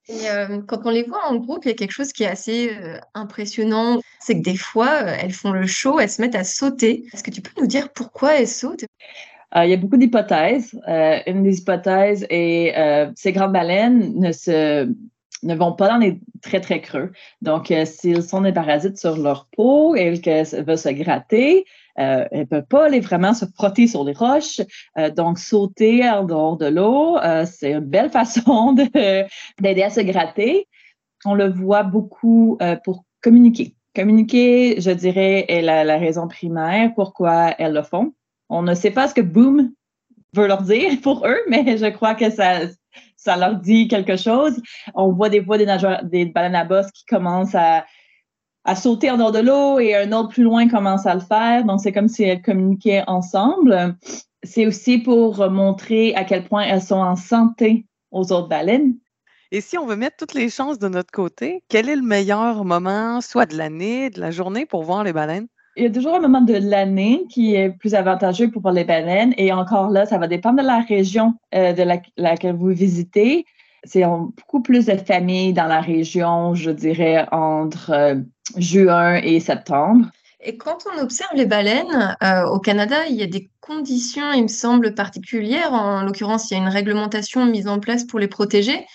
Et 0.08 0.28
euh, 0.28 0.60
quand 0.66 0.80
on 0.84 0.90
les 0.90 1.02
voit 1.04 1.26
en 1.26 1.36
groupe, 1.36 1.64
il 1.64 1.68
y 1.68 1.70
a 1.72 1.74
quelque 1.74 1.92
chose 1.92 2.12
qui 2.12 2.24
est 2.24 2.28
assez 2.28 2.70
impressionnant. 3.14 4.00
C'est 4.20 4.36
que 4.36 4.42
des 4.42 4.56
fois, 4.56 5.00
elles 5.00 5.32
font 5.32 5.52
le 5.52 5.66
show, 5.66 5.98
elles 5.98 6.10
se 6.10 6.20
mettent 6.20 6.34
à 6.34 6.44
sauter. 6.44 7.04
Est-ce 7.12 7.22
que 7.22 7.30
tu 7.30 7.40
peux 7.40 7.58
nous 7.60 7.66
dire 7.66 7.90
pourquoi 7.92 8.34
elles 8.38 8.48
sautent? 8.48 8.84
Il 9.56 9.70
y 9.70 9.72
a 9.72 9.76
beaucoup 9.76 9.96
d'hypothèses. 9.96 10.78
une 11.26 11.44
des 11.44 11.58
hypothèses 11.58 12.26
est 12.28 12.74
ces 13.14 13.32
grandes 13.32 13.52
baleines 13.52 14.18
ne 14.18 14.32
se 14.32 14.92
ne 15.44 15.54
vont 15.54 15.72
pas 15.72 15.88
dans 15.88 15.98
les 15.98 16.20
très, 16.42 16.60
très 16.60 16.80
creux. 16.80 17.12
Donc, 17.42 17.70
euh, 17.70 17.84
s'ils 17.84 18.22
sont 18.22 18.40
des 18.40 18.52
parasites 18.52 18.98
sur 18.98 19.16
leur 19.16 19.48
peau 19.56 19.94
et 19.94 20.20
qu'elles 20.20 20.46
veulent 20.64 20.78
se 20.78 20.88
gratter, 20.88 21.64
euh, 21.98 22.26
elles 22.30 22.40
ne 22.40 22.44
peuvent 22.44 22.66
pas 22.66 22.86
aller 22.86 23.00
vraiment 23.00 23.34
se 23.34 23.44
frotter 23.54 23.86
sur 23.86 24.04
les 24.04 24.12
roches. 24.12 24.60
Euh, 24.98 25.10
donc, 25.10 25.38
sauter 25.38 26.08
en 26.08 26.24
dehors 26.24 26.56
de 26.56 26.66
l'eau, 26.66 27.18
c'est 27.46 27.72
une 27.72 27.80
belle 27.80 28.10
façon 28.18 28.72
d'aider 28.72 29.82
à 29.82 29.90
se 29.90 30.00
gratter. 30.00 30.66
On 31.24 31.34
le 31.34 31.48
voit 31.48 31.84
beaucoup 31.84 32.58
pour 32.84 33.04
communiquer. 33.22 33.74
Communiquer, 33.94 34.80
je 34.80 34.90
dirais, 34.90 35.46
est 35.48 35.62
la, 35.62 35.84
la 35.84 35.96
raison 35.96 36.26
primaire 36.28 36.92
pourquoi 36.94 37.54
elles 37.58 37.72
le 37.72 37.82
font. 37.82 38.12
On 38.50 38.62
ne 38.62 38.74
sait 38.74 38.90
pas 38.90 39.08
ce 39.08 39.14
que 39.14 39.20
boom 39.20 39.72
veut 40.34 40.46
leur 40.46 40.62
dire 40.62 40.90
pour 41.02 41.26
eux, 41.26 41.38
mais 41.48 41.76
je 41.76 41.86
crois 41.86 42.14
que 42.14 42.30
ça, 42.30 42.60
ça 43.24 43.36
leur 43.36 43.56
dit 43.56 43.88
quelque 43.88 44.16
chose. 44.16 44.60
On 44.94 45.12
voit 45.12 45.30
des 45.30 45.42
fois 45.42 45.56
des 45.56 45.66
nageurs, 45.66 46.04
des 46.04 46.26
baleines 46.26 46.54
à 46.54 46.64
bosse 46.64 46.90
qui 46.92 47.04
commencent 47.06 47.54
à, 47.54 47.84
sauter 48.76 49.10
en 49.10 49.16
dehors 49.16 49.32
de 49.32 49.40
l'eau 49.40 49.78
et 49.78 49.94
un 49.94 50.12
autre 50.12 50.30
plus 50.30 50.42
loin 50.42 50.68
commence 50.68 51.06
à 51.06 51.14
le 51.14 51.20
faire. 51.20 51.64
Donc, 51.64 51.80
c'est 51.80 51.92
comme 51.92 52.08
si 52.08 52.22
elles 52.22 52.42
communiquaient 52.42 53.04
ensemble. 53.06 53.96
C'est 54.42 54.66
aussi 54.66 54.98
pour 54.98 55.50
montrer 55.50 56.14
à 56.14 56.24
quel 56.24 56.44
point 56.44 56.62
elles 56.62 56.82
sont 56.82 56.96
en 56.96 57.16
santé 57.16 57.86
aux 58.10 58.32
autres 58.32 58.48
baleines. 58.48 58.94
Et 59.50 59.60
si 59.60 59.78
on 59.78 59.86
veut 59.86 59.96
mettre 59.96 60.16
toutes 60.16 60.34
les 60.34 60.48
chances 60.48 60.78
de 60.78 60.88
notre 60.88 61.12
côté, 61.12 61.62
quel 61.68 61.88
est 61.88 61.96
le 61.96 62.02
meilleur 62.02 62.64
moment, 62.64 63.20
soit 63.20 63.46
de 63.46 63.56
l'année, 63.56 64.10
de 64.10 64.20
la 64.20 64.30
journée, 64.30 64.66
pour 64.66 64.82
voir 64.82 65.04
les 65.04 65.12
baleines? 65.12 65.46
Il 65.76 65.82
y 65.82 65.86
a 65.86 65.90
toujours 65.90 66.14
un 66.14 66.20
moment 66.20 66.40
de 66.40 66.54
l'année 66.54 67.24
qui 67.28 67.54
est 67.54 67.70
plus 67.70 67.94
avantageux 67.94 68.50
pour 68.50 68.70
les 68.70 68.84
baleines. 68.84 69.34
Et 69.36 69.52
encore 69.52 69.90
là, 69.90 70.06
ça 70.06 70.18
va 70.18 70.28
dépendre 70.28 70.62
de 70.62 70.66
la 70.66 70.80
région 70.80 71.34
euh, 71.54 71.72
de 71.72 71.82
laquelle 72.16 72.54
vous 72.54 72.68
visitez. 72.68 73.44
C'est 73.82 74.04
beaucoup 74.04 74.62
plus 74.62 74.86
de 74.86 74.96
familles 74.96 75.52
dans 75.52 75.66
la 75.66 75.80
région, 75.80 76.54
je 76.54 76.70
dirais, 76.70 77.26
entre 77.32 77.90
euh, 77.90 78.14
juin 78.56 79.16
et 79.16 79.40
septembre. 79.40 80.06
Et 80.40 80.56
quand 80.56 80.78
on 80.94 81.02
observe 81.02 81.34
les 81.34 81.46
baleines, 81.46 82.16
euh, 82.22 82.44
au 82.46 82.60
Canada, 82.60 83.06
il 83.08 83.16
y 83.16 83.22
a 83.22 83.26
des 83.26 83.50
conditions, 83.60 84.32
il 84.32 84.42
me 84.42 84.48
semble, 84.48 84.94
particulières. 84.94 85.72
En 85.72 86.02
l'occurrence, 86.02 86.50
il 86.50 86.54
y 86.54 86.56
a 86.60 86.62
une 86.62 86.68
réglementation 86.68 87.46
mise 87.46 87.66
en 87.66 87.80
place 87.80 88.04
pour 88.04 88.18
les 88.18 88.28
protéger. 88.28 88.86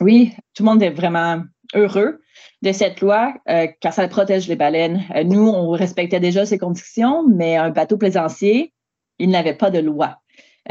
Oui, 0.00 0.32
tout 0.54 0.64
le 0.64 0.70
monde 0.70 0.82
est 0.82 0.90
vraiment 0.90 1.42
heureux 1.74 2.20
de 2.62 2.72
cette 2.72 3.00
loi 3.00 3.34
euh, 3.48 3.66
car 3.80 3.92
ça 3.92 4.06
protège 4.08 4.48
les 4.48 4.56
baleines. 4.56 5.04
Euh, 5.14 5.24
nous, 5.24 5.48
on 5.48 5.70
respectait 5.70 6.20
déjà 6.20 6.46
ces 6.46 6.58
conditions, 6.58 7.26
mais 7.28 7.56
un 7.56 7.70
bateau 7.70 7.96
plaisancier, 7.96 8.72
il 9.18 9.30
n'avait 9.30 9.54
pas 9.54 9.70
de 9.70 9.78
loi. 9.78 10.18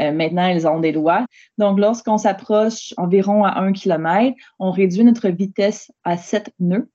Euh, 0.00 0.12
maintenant, 0.12 0.48
ils 0.48 0.66
ont 0.66 0.80
des 0.80 0.92
lois. 0.92 1.26
Donc, 1.56 1.78
lorsqu'on 1.78 2.18
s'approche 2.18 2.94
environ 2.96 3.44
à 3.44 3.60
un 3.60 3.72
kilomètre, 3.72 4.36
on 4.58 4.70
réduit 4.70 5.04
notre 5.04 5.28
vitesse 5.28 5.90
à 6.04 6.16
7 6.16 6.50
nœuds 6.60 6.88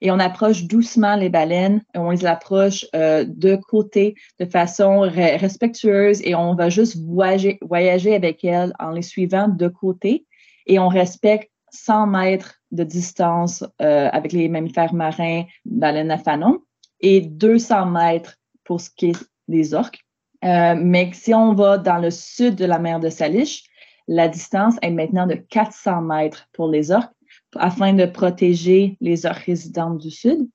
et 0.00 0.10
on 0.10 0.18
approche 0.18 0.64
doucement 0.64 1.14
les 1.14 1.28
baleines. 1.28 1.82
On 1.94 2.10
les 2.10 2.24
approche 2.24 2.86
de 2.94 3.56
côté 3.68 4.14
de 4.40 4.46
façon 4.46 5.00
respectueuse 5.00 6.22
et 6.24 6.34
on 6.34 6.54
va 6.54 6.70
juste 6.70 6.96
voyager, 6.96 7.58
voyager 7.60 8.14
avec 8.14 8.42
elles 8.42 8.72
en 8.78 8.90
les 8.90 9.02
suivant 9.02 9.46
de 9.48 9.68
côté 9.68 10.24
et 10.66 10.78
on 10.78 10.88
respecte 10.88 11.50
100 11.70 12.06
mètres 12.06 12.59
de 12.70 12.84
distance 12.84 13.64
euh, 13.82 14.08
avec 14.12 14.32
les 14.32 14.48
mammifères 14.48 14.94
marins, 14.94 15.44
baleines 15.64 16.10
à 16.10 16.18
fanon, 16.18 16.60
et 17.00 17.20
200 17.20 17.86
mètres 17.86 18.36
pour 18.64 18.80
ce 18.80 18.90
qui 18.90 19.10
est 19.10 19.16
des 19.48 19.74
orques. 19.74 20.00
Euh, 20.44 20.74
mais 20.78 21.10
si 21.12 21.34
on 21.34 21.54
va 21.54 21.78
dans 21.78 21.98
le 21.98 22.10
sud 22.10 22.54
de 22.54 22.64
la 22.64 22.78
mer 22.78 23.00
de 23.00 23.10
Salish, 23.10 23.64
la 24.08 24.28
distance 24.28 24.76
est 24.82 24.90
maintenant 24.90 25.26
de 25.26 25.34
400 25.34 26.02
mètres 26.02 26.48
pour 26.52 26.68
les 26.68 26.90
orques 26.90 27.12
afin 27.56 27.92
de 27.92 28.06
protéger 28.06 28.96
les 29.00 29.26
orques 29.26 29.44
résidentes 29.44 29.98
du 29.98 30.10
sud. 30.10 30.48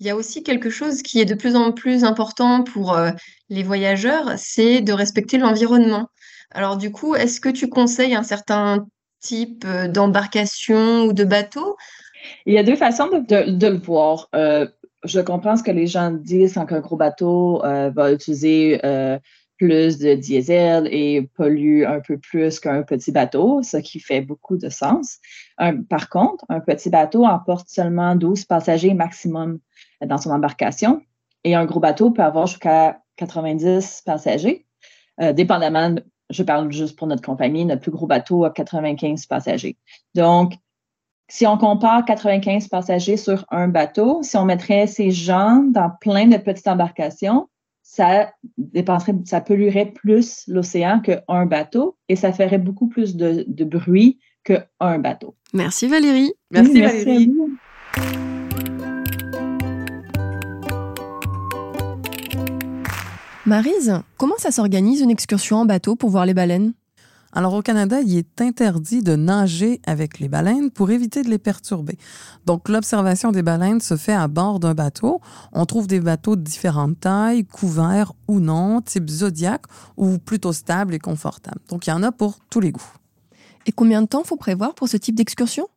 Il 0.00 0.06
y 0.06 0.10
a 0.10 0.16
aussi 0.16 0.42
quelque 0.42 0.70
chose 0.70 1.02
qui 1.02 1.20
est 1.20 1.24
de 1.24 1.34
plus 1.34 1.56
en 1.56 1.72
plus 1.72 2.04
important 2.04 2.62
pour 2.62 2.92
euh, 2.92 3.10
les 3.48 3.62
voyageurs, 3.62 4.34
c'est 4.36 4.80
de 4.80 4.92
respecter 4.92 5.38
l'environnement. 5.38 6.08
Alors 6.50 6.76
du 6.76 6.90
coup, 6.92 7.14
est-ce 7.14 7.40
que 7.40 7.48
tu 7.48 7.68
conseilles 7.68 8.14
un 8.14 8.22
certain 8.22 8.86
type 9.20 9.64
euh, 9.66 9.88
d'embarcation 9.88 11.04
ou 11.04 11.12
de 11.12 11.24
bateau? 11.24 11.76
Il 12.46 12.54
y 12.54 12.58
a 12.58 12.62
deux 12.62 12.76
façons 12.76 13.08
de, 13.08 13.66
le 13.66 13.78
voir. 13.78 14.28
Euh, 14.34 14.66
je 15.04 15.20
comprends 15.20 15.56
ce 15.56 15.62
que 15.62 15.70
les 15.70 15.86
gens 15.86 16.10
disent 16.10 16.54
quand 16.54 16.72
un 16.72 16.80
gros 16.80 16.96
bateau 16.96 17.64
euh, 17.64 17.90
va 17.90 18.12
utiliser 18.12 18.80
plus 19.56 19.98
de 19.98 20.14
diesel 20.14 20.88
et 20.92 21.28
pollue 21.34 21.82
un 21.84 22.00
peu 22.00 22.16
plus 22.16 22.60
qu'un 22.60 22.82
petit 22.82 23.10
bateau, 23.10 23.60
ce 23.62 23.76
qui 23.78 23.98
fait 23.98 24.20
beaucoup 24.20 24.56
de 24.56 24.68
sens. 24.68 25.18
par 25.88 26.08
contre, 26.08 26.44
un 26.48 26.60
petit 26.60 26.90
bateau 26.90 27.24
emporte 27.24 27.68
seulement 27.68 28.14
12 28.14 28.44
passagers 28.44 28.94
maximum 28.94 29.58
dans 30.04 30.18
son 30.18 30.30
embarcation 30.30 31.02
et 31.42 31.56
un 31.56 31.64
gros 31.64 31.80
bateau 31.80 32.12
peut 32.12 32.22
avoir 32.22 32.46
jusqu'à 32.46 33.00
90 33.16 34.02
passagers, 34.06 34.64
dépendamment 35.34 35.96
je 36.30 36.42
parle 36.42 36.70
juste 36.72 36.96
pour 36.98 37.06
notre 37.06 37.22
compagnie, 37.22 37.64
notre 37.64 37.82
plus 37.82 37.90
gros 37.90 38.06
bateau 38.06 38.44
a 38.44 38.50
95 38.50 39.26
passagers. 39.26 39.76
Donc, 40.14 40.54
si 41.28 41.46
on 41.46 41.58
compare 41.58 42.04
95 42.04 42.68
passagers 42.68 43.16
sur 43.16 43.44
un 43.50 43.68
bateau, 43.68 44.20
si 44.22 44.36
on 44.36 44.44
mettrait 44.44 44.86
ces 44.86 45.10
gens 45.10 45.62
dans 45.70 45.90
plein 46.00 46.26
de 46.26 46.36
petites 46.38 46.68
embarcations, 46.68 47.48
ça 47.82 48.32
dépenserait, 48.58 49.14
ça 49.24 49.40
polluerait 49.40 49.92
plus 49.92 50.44
l'océan 50.46 51.00
qu'un 51.00 51.46
bateau 51.46 51.96
et 52.08 52.16
ça 52.16 52.32
ferait 52.32 52.58
beaucoup 52.58 52.86
plus 52.86 53.16
de, 53.16 53.44
de 53.46 53.64
bruit 53.64 54.18
qu'un 54.44 54.98
bateau. 54.98 55.34
Merci 55.52 55.88
Valérie. 55.88 56.32
Merci, 56.50 56.80
Valérie. 56.80 57.32
Marise, 63.48 64.02
comment 64.18 64.36
ça 64.36 64.50
s'organise 64.50 65.00
une 65.00 65.08
excursion 65.08 65.56
en 65.56 65.64
bateau 65.64 65.96
pour 65.96 66.10
voir 66.10 66.26
les 66.26 66.34
baleines? 66.34 66.74
Alors 67.32 67.54
au 67.54 67.62
Canada, 67.62 67.98
il 68.02 68.18
est 68.18 68.42
interdit 68.42 69.02
de 69.02 69.16
nager 69.16 69.80
avec 69.86 70.18
les 70.18 70.28
baleines 70.28 70.70
pour 70.70 70.90
éviter 70.90 71.22
de 71.22 71.30
les 71.30 71.38
perturber. 71.38 71.96
Donc 72.44 72.68
l'observation 72.68 73.32
des 73.32 73.40
baleines 73.40 73.80
se 73.80 73.96
fait 73.96 74.12
à 74.12 74.28
bord 74.28 74.60
d'un 74.60 74.74
bateau. 74.74 75.22
On 75.54 75.64
trouve 75.64 75.86
des 75.86 76.00
bateaux 76.00 76.36
de 76.36 76.42
différentes 76.42 77.00
tailles, 77.00 77.46
couverts 77.46 78.12
ou 78.28 78.38
non, 78.38 78.82
type 78.82 79.08
zodiac 79.08 79.62
ou 79.96 80.18
plutôt 80.18 80.52
stable 80.52 80.92
et 80.92 80.98
confortable. 80.98 81.62
Donc 81.70 81.86
il 81.86 81.90
y 81.90 81.94
en 81.94 82.02
a 82.02 82.12
pour 82.12 82.40
tous 82.50 82.60
les 82.60 82.70
goûts. 82.70 82.92
Et 83.64 83.72
combien 83.72 84.02
de 84.02 84.08
temps 84.08 84.24
faut 84.24 84.36
prévoir 84.36 84.74
pour 84.74 84.90
ce 84.90 84.98
type 84.98 85.14
d'excursion? 85.14 85.68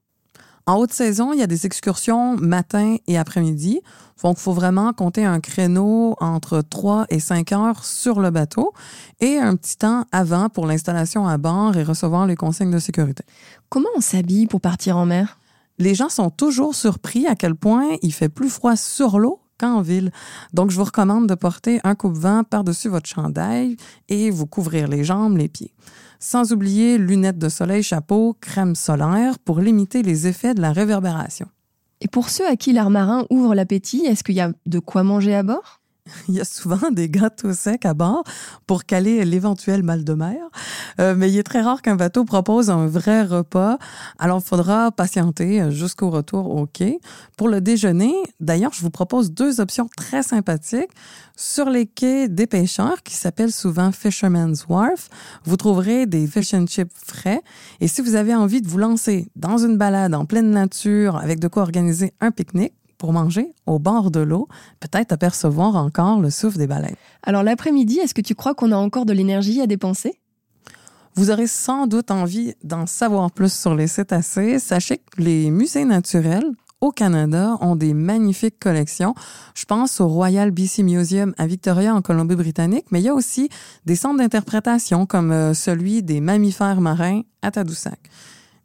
En 0.68 0.76
haute 0.76 0.94
saison, 0.94 1.34
il 1.34 1.40
y 1.40 1.44
a 1.44 1.48
des 1.48 1.66
excursions 1.66 2.38
matin 2.38 2.98
et 3.08 3.18
après-midi. 3.18 3.82
Donc, 4.24 4.38
il 4.38 4.42
faut 4.42 4.54
vraiment 4.54 4.94
compter 4.94 5.26
un 5.26 5.40
créneau 5.40 6.16
entre 6.20 6.62
3 6.62 7.08
et 7.10 7.20
5 7.20 7.52
heures 7.54 7.84
sur 7.84 8.20
le 8.20 8.30
bateau 8.30 8.74
et 9.20 9.38
un 9.38 9.56
petit 9.56 9.78
temps 9.78 10.06
avant 10.12 10.50
pour 10.50 10.68
l'installation 10.68 11.28
à 11.28 11.38
bord 11.38 11.76
et 11.78 11.84
recevoir 11.84 12.28
les 12.28 12.36
consignes 12.36 12.72
de 12.72 12.80
sécurité. 12.80 13.24
Comment 13.70 13.90
on 13.96 14.02
s'habille 14.02 14.46
pour 14.46 14.62
partir 14.62 14.98
en 14.98 15.06
mer? 15.06 15.40
Les 15.80 15.96
gens 15.96 16.10
sont 16.10 16.30
toujours 16.30 16.76
surpris 16.76 17.26
à 17.26 17.36
quel 17.36 17.56
point 17.56 17.98
il 18.04 18.14
fait 18.14 18.30
plus 18.30 18.50
froid 18.50 18.76
sur 18.76 19.18
l'eau 19.18 19.40
qu'en 19.62 19.82
ville. 19.82 20.12
Donc, 20.54 20.72
je 20.72 20.78
vous 20.78 20.84
recommande 20.84 21.28
de 21.28 21.36
porter 21.36 21.80
un 21.84 21.96
coupe-vent 21.96 22.44
par-dessus 22.44 22.90
votre 22.90 23.08
chandail 23.08 23.78
et 24.10 24.32
vous 24.32 24.48
couvrir 24.48 24.88
les 24.88 25.04
jambes, 25.04 25.38
les 25.38 25.48
pieds. 25.48 25.74
Sans 26.20 26.52
oublier 26.52 26.98
lunettes 26.98 27.40
de 27.40 27.50
soleil, 27.50 27.84
chapeau, 27.84 28.36
crème 28.42 28.76
solaire 28.76 29.40
pour 29.40 29.60
limiter 29.60 30.02
les 30.04 30.28
effets 30.28 30.54
de 30.54 30.62
la 30.62 30.72
réverbération. 30.72 31.48
Et 32.02 32.08
pour 32.08 32.30
ceux 32.30 32.48
à 32.48 32.56
qui 32.56 32.74
l'art 32.74 32.90
marin 32.90 33.26
ouvre 33.30 33.54
l'appétit, 33.54 34.06
est-ce 34.06 34.24
qu'il 34.24 34.36
y 34.36 34.42
a 34.42 34.52
de 34.66 34.80
quoi 34.80 35.04
manger 35.04 35.36
à 35.36 35.44
bord? 35.44 35.81
il 36.28 36.36
y 36.36 36.42
a 36.42 36.46
souvent 36.46 36.92
des 36.92 37.10
gâteaux 37.10 37.54
secs 37.54 37.86
à 37.86 37.94
bord 37.94 38.24
pour 38.68 38.86
caler 38.86 39.24
l'éventuel 39.26 39.84
mal 39.84 40.04
de 40.04 40.14
mer, 40.14 40.38
euh, 41.00 41.16
mais 41.16 41.32
il 41.32 41.38
est 41.38 41.44
très 41.44 41.62
rare 41.62 41.82
qu'un 41.82 41.96
bateau 41.96 42.26
propose 42.26 42.70
un 42.70 42.88
vrai 42.88 43.24
repas. 43.24 43.78
Alors, 44.20 44.42
il 44.44 44.48
faudra 44.48 44.92
patienter 44.92 45.72
jusqu'au 45.72 46.10
retour 46.10 46.50
au 46.56 46.66
quai. 46.66 47.00
Pour 47.38 47.50
le 47.50 47.62
déjeuner, 47.62 48.14
d'ailleurs, 48.40 48.74
je 48.74 48.82
vous 48.82 48.90
propose 48.90 49.32
deux 49.32 49.60
options 49.60 49.88
très 49.96 50.24
sympathiques. 50.24 50.92
Sur 51.36 51.70
les 51.70 51.88
quais 51.88 52.28
des 52.28 52.46
pêcheurs, 52.46 53.02
qui 53.04 53.16
s'appellent 53.16 53.52
souvent 53.52 53.92
Fisherman's 53.92 54.68
Wharf, 54.68 55.10
vous 55.44 55.58
trouverez 55.58 56.06
des 56.06 56.28
fish 56.28 56.54
and 56.54 56.68
chips 56.68 56.92
frais. 56.94 57.42
Et 57.80 57.88
si 57.88 58.02
vous 58.02 58.16
avez 58.16 58.36
envie 58.36 58.62
de 58.62 58.68
vous 58.68 58.78
lancer 58.78 59.28
dans 59.36 59.58
une 59.58 59.78
balade 59.78 60.14
en 60.14 60.26
pleine 60.26 60.52
nature 60.52 61.16
avec 61.16 61.40
de 61.40 61.48
quoi 61.48 61.64
organiser 61.64 62.14
un 62.20 62.32
pique-nique, 62.32 62.74
pour 63.02 63.14
manger 63.14 63.56
au 63.66 63.80
bord 63.80 64.12
de 64.12 64.20
l'eau, 64.20 64.48
peut-être 64.80 65.12
apercevoir 65.12 65.76
encore 65.76 66.20
le 66.20 66.30
souffle 66.30 66.60
des 66.60 66.68
baleines. 66.68 66.96
Alors 67.24 67.42
l'après-midi, 67.42 67.98
est-ce 67.98 68.14
que 68.14 68.22
tu 68.22 68.36
crois 68.36 68.54
qu'on 68.54 68.72
a 68.72 68.76
encore 68.76 69.08
de 69.08 69.14
l'énergie 69.14 69.60
à 69.60 69.66
dépenser? 69.66 70.22
Vous 71.16 71.32
aurez 71.32 71.48
sans 71.48 71.88
doute 71.88 72.12
envie 72.12 72.54
d'en 72.64 72.86
savoir 72.86 73.32
plus 73.32 73.52
sur 73.52 73.74
les 73.74 73.88
cétacés. 73.88 74.60
Sachez 74.60 75.00
que 75.00 75.20
les 75.20 75.50
musées 75.50 75.84
naturels 75.84 76.46
au 76.80 76.92
Canada 76.92 77.58
ont 77.60 77.76
des 77.76 77.96
magnifiques 77.96 78.60
collections. 78.60 79.16
Je 79.56 79.66
pense 79.66 80.00
au 80.00 80.08
Royal 80.08 80.52
BC 80.52 80.84
Museum 80.84 81.34
à 81.40 81.48
Victoria 81.48 81.96
en 81.96 82.04
Colombie-Britannique, 82.04 82.86
mais 82.92 83.02
il 83.02 83.06
y 83.06 83.10
a 83.10 83.16
aussi 83.16 83.50
des 83.88 83.96
centres 83.96 84.20
d'interprétation 84.20 85.08
comme 85.08 85.32
euh, 85.32 85.56
celui 85.56 86.04
des 86.04 86.22
mammifères 86.22 86.82
marins 86.82 87.22
à 87.42 87.50
Tadoussac. 87.50 88.00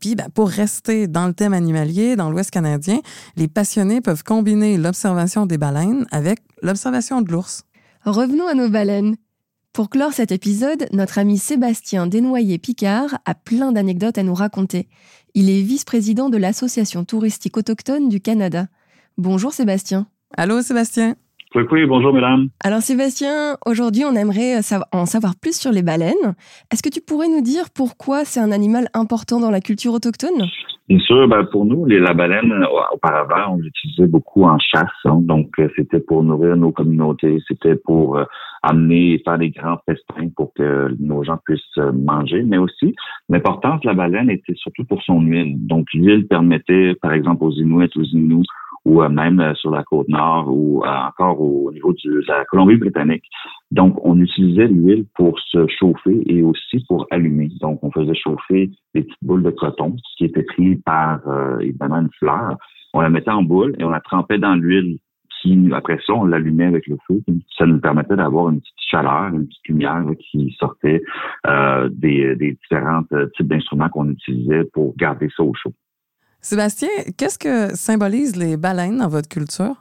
Puis, 0.01 0.15
ben, 0.15 0.29
pour 0.33 0.49
rester 0.49 1.07
dans 1.07 1.27
le 1.27 1.33
thème 1.33 1.53
animalier, 1.53 2.17
dans 2.17 2.31
l'Ouest 2.31 2.51
canadien, 2.51 3.01
les 3.37 3.49
passionnés 3.49 4.01
peuvent 4.01 4.25
combiner 4.25 4.77
l'observation 4.77 5.47
des 5.47 5.59
baleines 5.59 6.07
avec 6.11 6.41
l'observation 6.63 7.23
de 7.23 7.33
l'ours. 7.33 7.65
Revenons 8.05 8.47
à 8.47 8.55
nos 8.55 8.69
baleines. 8.69 9.17
Pour 9.73 9.91
clore 9.91 10.13
cet 10.13 10.33
épisode, 10.33 10.87
notre 10.93 11.19
ami 11.19 11.37
Sébastien 11.37 12.07
Desnoyers-Picard 12.07 13.19
a 13.27 13.35
plein 13.35 13.73
d'anecdotes 13.73 14.17
à 14.17 14.23
nous 14.23 14.33
raconter. 14.33 14.89
Il 15.35 15.51
est 15.51 15.61
vice-président 15.61 16.31
de 16.31 16.39
l'Association 16.39 17.05
touristique 17.05 17.59
autochtone 17.59 18.09
du 18.09 18.21
Canada. 18.21 18.69
Bonjour 19.19 19.53
Sébastien. 19.53 20.07
Allô 20.35 20.63
Sébastien. 20.63 21.17
Oui, 21.55 21.87
bonjour 21.87 22.13
mesdames. 22.13 22.49
Alors 22.63 22.81
Sébastien, 22.81 23.57
aujourd'hui 23.65 24.05
on 24.05 24.15
aimerait 24.15 24.57
en 24.93 25.07
savoir 25.07 25.35
plus 25.41 25.59
sur 25.59 25.73
les 25.73 25.83
baleines. 25.83 26.35
Est-ce 26.73 26.83
que 26.83 26.91
tu 26.91 27.01
pourrais 27.01 27.29
nous 27.29 27.41
dire 27.41 27.67
pourquoi 27.75 28.25
c'est 28.25 28.41
un 28.41 28.53
animal 28.53 28.89
important 28.95 29.41
dans 29.41 29.51
la 29.51 29.61
culture 29.61 29.95
autochtone? 29.95 30.47
Bien 30.89 31.01
sûr, 31.01 31.27
ben 31.27 31.45
pour 31.51 31.65
nous, 31.65 31.85
les, 31.85 31.99
la 31.99 32.15
baleine, 32.15 32.53
euh, 32.53 32.67
auparavant, 32.93 33.55
on 33.55 33.57
l'utilisait 33.57 34.07
beaucoup 34.07 34.45
en 34.45 34.57
chasse. 34.61 34.87
Hein. 35.05 35.19
donc, 35.21 35.51
euh, 35.59 35.69
c'était 35.75 35.99
pour 35.99 36.23
nourrir 36.23 36.57
nos 36.57 36.71
communautés, 36.71 37.39
c'était 37.49 37.75
pour 37.75 38.19
euh, 38.19 38.25
amener 38.63 39.15
et 39.15 39.23
faire 39.25 39.37
des 39.37 39.51
grands 39.51 39.79
festins 39.85 40.29
pour 40.37 40.53
que 40.55 40.95
nos 41.01 41.25
gens 41.25 41.39
puissent 41.45 41.77
manger. 41.93 42.45
Mais 42.45 42.59
aussi, 42.59 42.95
l'importance 43.29 43.81
de 43.81 43.89
la 43.89 43.95
baleine 43.95 44.31
était 44.31 44.55
surtout 44.55 44.85
pour 44.85 45.03
son 45.03 45.21
huile. 45.23 45.57
Donc, 45.67 45.87
l'huile 45.93 46.29
permettait, 46.29 46.95
par 47.03 47.13
exemple, 47.13 47.43
aux 47.43 47.53
Inuits, 47.53 47.91
aux 47.97 48.05
Inuits 48.05 48.47
ou 48.87 49.03
même 49.09 49.55
sur 49.57 49.71
la 49.71 49.83
côte 49.83 50.09
nord 50.09 50.47
ou 50.49 50.83
encore 50.85 51.41
au 51.41 51.73
niveau 51.73 51.93
de 51.93 52.23
la 52.29 52.45
Colombie-Britannique. 52.47 53.25
Donc, 53.71 53.99
on 54.05 54.19
utilisait 54.21 54.69
l'huile 54.69 55.05
pour 55.15 55.39
se 55.41 55.67
chauffer 55.67 56.23
et 56.27 56.43
aussi 56.43 56.85
pour 56.89 57.07
allumer. 57.11 57.51
Donc, 57.61 57.81
on 57.83 57.91
faisait 57.91 58.15
chauffer 58.15 58.71
des 58.95 59.03
petites 59.03 59.17
boules 59.23 59.43
de 59.43 59.51
coton, 59.51 59.97
qui 60.17 60.25
était 60.25 60.45
pris 60.45 60.77
par, 60.77 61.21
évidemment, 61.61 62.01
une 62.01 62.11
fleur. 62.19 62.57
On 62.95 63.01
la 63.01 63.11
mettait 63.11 63.31
en 63.31 63.43
boule 63.43 63.75
et 63.79 63.85
on 63.85 63.91
la 63.91 64.01
trempait 64.01 64.39
dans 64.39 64.55
l'huile 64.55 64.99
qui, 65.43 65.71
après 65.73 65.99
ça, 66.07 66.15
on 66.15 66.25
l'allumait 66.25 66.67
avec 66.67 66.87
le 66.87 66.97
feu. 67.07 67.21
Ça 67.59 67.67
nous 67.67 67.81
permettait 67.81 68.17
d'avoir 68.17 68.49
une 68.51 68.61
petite 68.61 68.75
chaleur, 68.91 69.35
une 69.35 69.47
petite 69.47 69.69
lumière 69.69 70.05
qui 70.19 70.55
sortait 70.59 71.03
euh, 71.47 71.89
des, 71.93 72.35
différents 72.37 73.03
euh, 73.13 73.27
types 73.37 73.49
d'instruments 73.49 73.89
qu'on 73.89 74.11
utilisait 74.11 74.65
pour 74.73 74.97
garder 74.97 75.29
ça 75.37 75.43
au 75.43 75.53
chaud. 75.55 75.73
Sébastien, 76.49 76.89
qu'est-ce 77.19 77.39
que 77.39 77.75
symbolisent 77.75 78.37
les 78.37 78.57
baleines 78.57 78.99
dans 78.99 79.09
votre 79.09 79.29
culture? 79.29 79.75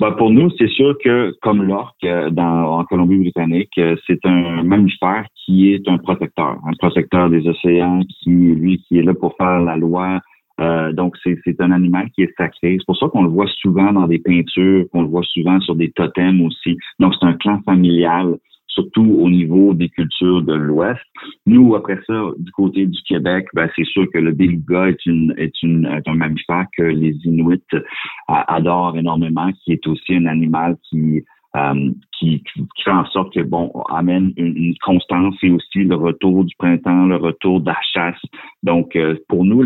Ben, 0.00 0.12
pour 0.12 0.30
nous, 0.30 0.50
c'est 0.58 0.68
sûr 0.68 0.96
que 1.04 1.34
comme 1.42 1.62
l'orque 1.62 2.04
euh, 2.04 2.30
en 2.36 2.84
Colombie-Britannique, 2.84 3.78
c'est 4.06 4.24
un 4.24 4.62
mammifère 4.62 5.26
qui 5.44 5.72
est 5.72 5.86
un 5.88 5.98
protecteur, 5.98 6.56
un 6.66 6.72
protecteur 6.78 7.28
des 7.28 7.46
océans, 7.46 8.00
qui 8.08 8.30
lui 8.30 8.82
qui 8.88 8.98
est 8.98 9.02
là 9.02 9.12
pour 9.14 9.36
faire 9.36 9.60
la 9.60 9.76
loi, 9.76 10.20
euh, 10.60 10.92
donc, 10.92 11.16
c'est 11.22 11.60
un 11.60 11.70
animal 11.70 12.10
qui 12.14 12.22
est 12.22 12.34
sacré. 12.36 12.76
C'est 12.78 12.86
pour 12.86 12.96
ça 12.96 13.08
qu'on 13.08 13.22
le 13.22 13.28
voit 13.28 13.48
souvent 13.60 13.92
dans 13.92 14.06
des 14.06 14.18
peintures, 14.18 14.86
qu'on 14.90 15.02
le 15.02 15.08
voit 15.08 15.22
souvent 15.22 15.60
sur 15.60 15.76
des 15.76 15.90
totems 15.90 16.40
aussi. 16.42 16.78
Donc, 16.98 17.14
c'est 17.18 17.26
un 17.26 17.34
clan 17.34 17.60
familial, 17.64 18.36
surtout 18.76 19.18
au 19.20 19.30
niveau 19.30 19.72
des 19.74 19.88
cultures 19.88 20.42
de 20.42 20.54
l'Ouest. 20.54 21.00
Nous, 21.46 21.74
après 21.74 21.98
ça, 22.06 22.30
du 22.38 22.52
côté 22.52 22.86
du 22.86 23.00
Québec, 23.02 23.46
ben, 23.54 23.68
c'est 23.74 23.86
sûr 23.86 24.06
que 24.12 24.18
le 24.18 24.32
beluga 24.32 24.88
est, 24.88 24.98
est, 25.38 25.52
un 26.06 26.14
mammifère 26.14 26.66
que 26.76 26.82
les 26.82 27.16
Inuits 27.24 27.62
euh, 27.74 27.80
adorent 28.26 28.96
énormément, 28.96 29.50
qui 29.64 29.72
est 29.72 29.86
aussi 29.86 30.14
un 30.14 30.26
animal 30.26 30.76
qui 30.88 31.24
euh, 31.56 31.90
qui, 32.18 32.42
fait 32.84 32.90
en 32.90 33.06
sorte 33.06 33.32
que 33.32 33.40
bon 33.40 33.70
amène 33.88 34.32
une, 34.36 34.74
constance 34.82 35.36
et 35.42 35.50
aussi 35.50 35.84
le 35.84 35.94
retour 35.94 36.44
du 36.44 36.54
printemps, 36.56 37.06
le 37.06 37.16
retour 37.16 37.60
de 37.60 37.66
la 37.66 37.78
chasse. 37.94 38.20
Donc 38.62 38.94
euh, 38.96 39.16
pour 39.28 39.44
nous, 39.44 39.64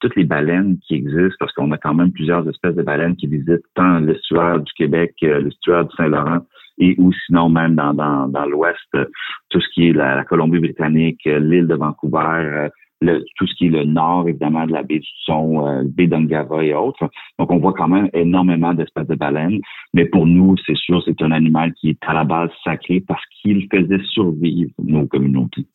toutes 0.00 0.16
les 0.16 0.24
baleines 0.24 0.78
qui 0.86 0.94
existent, 0.94 1.36
parce 1.38 1.52
qu'on 1.52 1.72
a 1.72 1.78
quand 1.78 1.94
même 1.94 2.12
plusieurs 2.12 2.46
espèces 2.48 2.74
de 2.74 2.82
baleines 2.82 3.16
qui 3.16 3.26
visitent 3.26 3.64
tant 3.74 4.00
l'estuaire 4.00 4.60
du 4.60 4.72
Québec, 4.74 5.14
euh, 5.22 5.40
l'estuaire 5.40 5.86
du 5.86 5.94
Saint-Laurent 5.96 6.40
et 6.78 6.94
ou 6.98 7.12
sinon 7.26 7.48
même 7.48 7.74
dans, 7.74 7.94
dans, 7.94 8.28
dans 8.28 8.46
l'Ouest, 8.46 8.78
tout 9.50 9.60
ce 9.60 9.68
qui 9.74 9.88
est 9.88 9.92
la 9.92 10.24
Colombie-Britannique, 10.24 11.20
l'île 11.24 11.66
de 11.66 11.74
Vancouver, 11.74 12.68
tout 13.36 13.46
ce 13.46 13.54
qui 13.54 13.66
est 13.66 13.70
le 13.70 13.84
nord, 13.84 14.28
évidemment, 14.28 14.66
de 14.66 14.72
la 14.72 14.82
baie 14.82 14.98
du 14.98 15.08
Son, 15.24 15.66
euh, 15.66 15.82
baie 15.84 16.06
d'Angava 16.06 16.64
et 16.64 16.74
autres. 16.74 17.08
Donc, 17.38 17.50
on 17.50 17.58
voit 17.58 17.72
quand 17.72 17.88
même 17.88 18.08
énormément 18.12 18.74
d'espèces 18.74 19.06
de 19.06 19.14
baleines. 19.14 19.60
Mais 19.92 20.06
pour 20.06 20.26
nous, 20.26 20.56
c'est 20.66 20.76
sûr, 20.76 21.02
c'est 21.04 21.20
un 21.22 21.32
animal 21.32 21.72
qui 21.74 21.90
est 21.90 21.98
à 22.06 22.14
la 22.14 22.24
base 22.24 22.50
sacré 22.64 23.02
parce 23.06 23.22
qu'il 23.40 23.66
faisait 23.70 24.02
survivre 24.12 24.70
nos 24.82 25.06
communautés. 25.06 25.66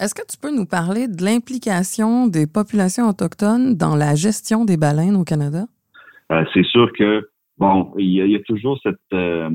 Est-ce 0.00 0.14
que 0.14 0.26
tu 0.28 0.36
peux 0.36 0.54
nous 0.54 0.66
parler 0.66 1.06
de 1.06 1.24
l'implication 1.24 2.26
des 2.26 2.46
populations 2.46 3.08
autochtones 3.08 3.76
dans 3.76 3.94
la 3.94 4.14
gestion 4.14 4.64
des 4.64 4.76
baleines 4.76 5.16
au 5.16 5.24
Canada? 5.24 5.66
Euh, 6.32 6.44
c'est 6.52 6.64
sûr 6.64 6.90
que, 6.98 7.28
bon, 7.58 7.92
il 7.96 8.10
y 8.10 8.34
a, 8.34 8.40
toujours 8.40 8.78
cette, 8.82 8.96
euh, 9.12 9.50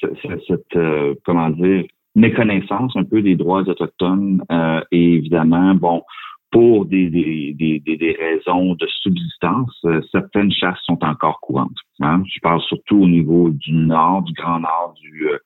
cette, 0.00 0.76
euh, 0.76 1.14
comment 1.24 1.50
dire, 1.50 1.84
méconnaissance 2.14 2.92
un 2.96 3.04
peu 3.04 3.22
des 3.22 3.36
droits 3.36 3.62
autochtones 3.62 4.42
et 4.90 5.14
évidemment, 5.14 5.74
bon, 5.74 6.02
pour 6.50 6.86
des, 6.86 7.10
des, 7.10 7.54
des, 7.54 7.80
des, 7.80 8.16
raisons 8.18 8.74
de 8.74 8.86
subsistance, 9.02 9.78
euh, 9.84 10.00
certaines 10.10 10.50
chasses 10.50 10.80
sont 10.84 11.02
encore 11.04 11.40
courantes. 11.40 11.76
Hein. 12.00 12.22
Je 12.26 12.40
parle 12.40 12.60
surtout 12.62 13.02
au 13.02 13.06
niveau 13.06 13.50
du 13.50 13.72
nord, 13.72 14.22
du 14.22 14.32
grand 14.32 14.60
nord 14.60 14.94
du, 15.00 15.28
euh, 15.28 15.38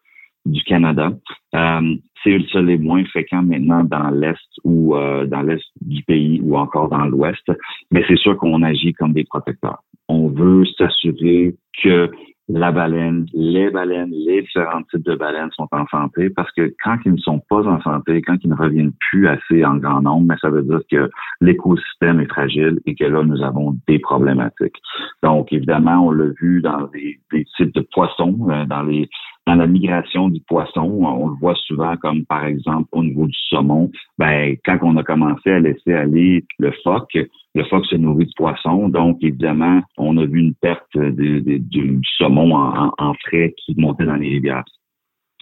du 0.47 0.63
Canada. 0.63 1.11
Euh, 1.55 1.97
c'est 2.23 2.39
ça 2.53 2.63
les 2.63 2.79
moins 2.79 3.05
fréquent 3.07 3.43
maintenant 3.43 3.83
dans 3.83 4.11
l'est 4.11 4.39
ou 4.63 4.95
euh, 4.95 5.27
dans 5.27 5.43
l'est 5.43 5.65
du 5.81 6.05
pays 6.05 6.41
ou 6.43 6.57
encore 6.57 6.89
dans 6.89 7.05
l'ouest, 7.05 7.51
mais 7.91 8.05
c'est 8.07 8.19
sûr 8.19 8.37
qu'on 8.37 8.63
agit 8.63 8.93
comme 8.93 9.13
des 9.13 9.25
protecteurs. 9.25 9.83
On 10.09 10.29
veut 10.29 10.65
s'assurer 10.79 11.57
que 11.83 12.11
la 12.49 12.73
baleine, 12.73 13.27
les 13.33 13.71
baleines, 13.71 14.11
les 14.11 14.43
différents 14.43 14.83
types 14.91 15.05
de 15.05 15.15
baleines 15.15 15.51
sont 15.53 15.69
en 15.71 15.87
santé 15.87 16.29
parce 16.31 16.51
que 16.53 16.75
quand 16.83 16.97
ils 17.05 17.13
ne 17.13 17.19
sont 17.19 17.41
pas 17.49 17.67
en 17.67 17.81
santé, 17.83 18.21
quand 18.23 18.37
ils 18.43 18.51
ne 18.51 18.57
reviennent 18.57 18.93
plus 19.11 19.29
assez 19.29 19.65
en 19.65 19.77
grand 19.77 20.03
nombre, 20.03 20.27
mais 20.29 20.37
ça 20.41 20.51
veut 20.51 20.63
dire 20.63 20.81
que 20.91 21.11
l'écosystème 21.41 22.21
est 22.21 22.29
fragile 22.29 22.81
et 22.85 22.95
que 22.95 23.05
là, 23.05 23.23
nous 23.23 23.43
avons 23.43 23.77
des 23.87 23.99
problématiques. 24.01 24.77
Donc, 25.23 25.53
évidemment, 25.53 26.07
on 26.07 26.11
l'a 26.11 26.31
vu 26.41 26.61
dans 26.61 26.89
des, 26.93 27.21
types 27.57 27.75
de 27.75 27.87
poissons, 27.93 28.37
euh, 28.51 28.65
dans 28.67 28.83
les 28.83 29.09
dans 29.47 29.55
la 29.55 29.67
migration 29.67 30.29
du 30.29 30.41
poisson, 30.41 30.83
on 30.83 31.29
le 31.29 31.35
voit 31.41 31.57
souvent 31.67 31.97
comme 31.97 32.25
par 32.25 32.45
exemple 32.45 32.89
au 32.93 33.03
niveau 33.03 33.27
du 33.27 33.39
saumon. 33.49 33.91
Ben, 34.19 34.57
quand 34.65 34.79
on 34.83 34.97
a 34.97 35.03
commencé 35.03 35.51
à 35.51 35.59
laisser 35.59 35.93
aller 35.93 36.45
le 36.59 36.73
phoque, 36.85 37.19
le 37.55 37.65
phoque 37.65 37.87
se 37.87 37.97
nourrit 37.97 38.27
de 38.27 38.33
poisson, 38.37 38.89
donc 38.89 39.19
évidemment, 39.21 39.83
on 39.99 40.17
a 40.19 40.25
vu 40.25 40.41
une 40.41 40.55
perte 40.55 40.97
du 40.97 42.01
saumon 42.17 42.55
en, 42.55 43.15
frais 43.27 43.55
qui 43.57 43.75
montait 43.77 44.05
dans 44.05 44.17
les 44.17 44.29
rivières. 44.29 44.65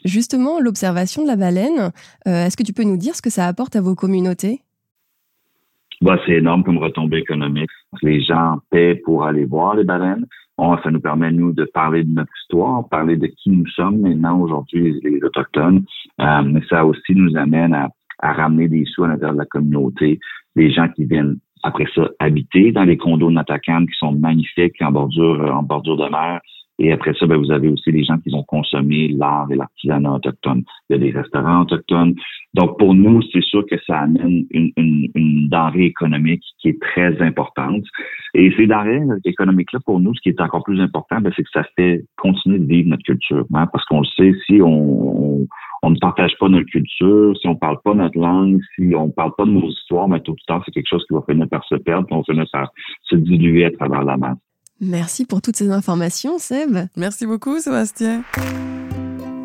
Justement, 0.05 0.61
l'observation 0.61 1.23
de 1.23 1.29
la 1.29 1.37
baleine, 1.37 1.93
euh, 2.27 2.47
est-ce 2.47 2.57
que 2.57 2.63
tu 2.63 2.73
peux 2.73 2.85
nous 2.85 2.97
dire 2.97 3.15
ce 3.15 3.21
que 3.21 3.29
ça 3.29 3.47
apporte 3.47 3.77
à 3.77 3.83
vos 3.83 3.95
communautés? 3.95 4.63
Bah, 6.01 6.19
c'est 6.25 6.37
énorme 6.37 6.65
comme 6.65 6.79
retombée 6.79 7.19
économique. 7.19 7.69
Les 8.01 8.23
gens 8.23 8.57
paient 8.71 8.95
pour 8.95 9.25
aller 9.25 9.45
voir 9.45 9.75
les 9.75 9.85
baleines 9.85 10.25
ça 10.83 10.91
nous 10.91 11.01
permet, 11.01 11.31
nous, 11.31 11.53
de 11.53 11.65
parler 11.65 12.05
de 12.05 12.13
notre 12.13 12.33
histoire, 12.43 12.89
parler 12.89 13.17
de 13.17 13.27
qui 13.27 13.51
nous 13.51 13.67
sommes 13.69 14.01
maintenant 14.01 14.41
aujourd'hui, 14.41 15.01
les, 15.03 15.23
Autochtones. 15.23 15.85
Euh, 16.21 16.43
mais 16.43 16.61
ça 16.69 16.85
aussi 16.85 17.15
nous 17.15 17.37
amène 17.37 17.75
à, 17.75 17.89
ramener 18.23 18.69
des 18.69 18.85
sous 18.85 19.05
à 19.05 19.09
l'intérieur 19.09 19.33
de 19.33 19.39
la 19.39 19.47
communauté, 19.47 20.19
des 20.55 20.71
gens 20.71 20.89
qui 20.89 21.05
viennent 21.07 21.39
après 21.63 21.87
ça 21.95 22.09
habiter 22.19 22.73
dans 22.73 22.85
les 22.85 22.97
condos 22.97 23.29
de 23.29 23.35
Natacan 23.35 23.87
qui 23.87 23.97
sont 23.99 24.13
magnifiques 24.13 24.81
en 24.81 24.93
bordure, 24.93 25.41
en 25.55 25.63
bordure 25.63 25.97
de 25.97 26.11
mer, 26.11 26.41
et 26.81 26.93
après 26.93 27.13
ça, 27.13 27.27
ben, 27.27 27.37
vous 27.37 27.53
avez 27.53 27.69
aussi 27.69 27.93
les 27.93 28.05
gens 28.05 28.17
qui 28.19 28.31
vont 28.31 28.43
consommer 28.43 29.09
l'art 29.09 29.47
et 29.53 29.55
l'artisanat 29.55 30.15
autochtone. 30.15 30.63
Il 30.89 30.95
y 30.95 30.97
a 30.97 30.99
des 30.99 31.11
restaurants 31.11 31.61
autochtones. 31.61 32.15
Donc, 32.55 32.79
pour 32.79 32.95
nous, 32.95 33.21
c'est 33.33 33.43
sûr 33.43 33.67
que 33.71 33.77
ça 33.87 33.99
amène 33.99 34.47
une, 34.51 34.73
une, 34.79 35.09
une 35.15 35.49
denrée 35.51 35.85
économique 35.85 36.43
qui 36.59 36.71
est 36.71 36.81
très 36.81 37.21
importante. 37.21 37.85
Et 38.33 38.51
ces 38.57 38.67
denrées 38.67 39.03
économiques-là, 39.27 39.81
pour 39.85 40.01
nous, 40.01 40.15
ce 40.15 40.23
qui 40.23 40.31
est 40.31 40.41
encore 40.41 40.65
plus 40.65 40.81
important, 40.81 41.21
ben, 41.21 41.31
c'est 41.37 41.43
que 41.43 41.51
ça 41.53 41.65
fait 41.77 42.03
continuer 42.17 42.59
de 42.59 42.65
vivre 42.65 42.89
notre 42.89 43.05
culture. 43.05 43.45
Hein, 43.53 43.67
parce 43.71 43.85
qu'on 43.85 44.01
le 44.01 44.07
sait, 44.17 44.33
si 44.47 44.63
on, 44.63 45.47
on, 45.83 45.91
ne 45.91 45.99
partage 45.99 46.33
pas 46.41 46.49
notre 46.49 46.71
culture, 46.71 47.37
si 47.37 47.47
on 47.47 47.57
parle 47.57 47.77
pas 47.85 47.93
notre 47.93 48.19
langue, 48.19 48.59
si 48.75 48.95
on 48.97 49.11
parle 49.11 49.33
pas 49.37 49.45
de 49.45 49.51
nos 49.51 49.69
histoires, 49.69 50.09
mais 50.09 50.21
tout 50.21 50.33
le 50.33 50.47
temps, 50.47 50.63
c'est 50.65 50.73
quelque 50.73 50.89
chose 50.89 51.05
qui 51.07 51.13
va 51.13 51.23
finir 51.29 51.47
par 51.51 51.63
se 51.65 51.75
perdre, 51.75 52.07
on 52.11 52.19
va 52.19 52.23
finir 52.25 52.47
par 52.51 52.71
se 53.03 53.17
diluer 53.17 53.67
à 53.67 53.71
travers 53.71 54.03
la 54.03 54.17
masse. 54.17 54.39
Merci 54.81 55.25
pour 55.25 55.43
toutes 55.43 55.57
ces 55.57 55.71
informations, 55.71 56.39
Seb. 56.39 56.87
Merci 56.97 57.27
beaucoup, 57.27 57.61
Sébastien. 57.61 58.23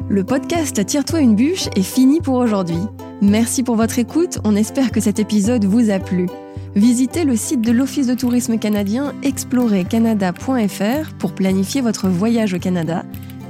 Le 0.08 0.24
podcast 0.24 0.86
Tire-toi 0.86 1.20
une 1.20 1.36
bûche 1.36 1.68
est 1.76 1.82
fini 1.82 2.22
pour 2.22 2.36
aujourd'hui. 2.36 2.78
Merci 3.22 3.64
pour 3.64 3.76
votre 3.76 4.00
écoute, 4.00 4.40
on 4.44 4.56
espère 4.56 4.92
que 4.92 5.00
cet 5.00 5.20
épisode 5.20 5.66
vous 5.66 5.90
a 5.90 6.00
plu. 6.00 6.28
Visitez 6.76 7.24
le 7.24 7.36
site 7.36 7.62
de 7.62 7.72
l'Office 7.72 8.08
de 8.08 8.14
tourisme 8.14 8.60
canadien 8.60 9.14
explorercanada.fr 9.24 11.14
pour 11.18 11.34
planifier 11.34 11.82
votre 11.82 12.08
voyage 12.08 12.54
au 12.54 12.60
Canada 12.60 13.04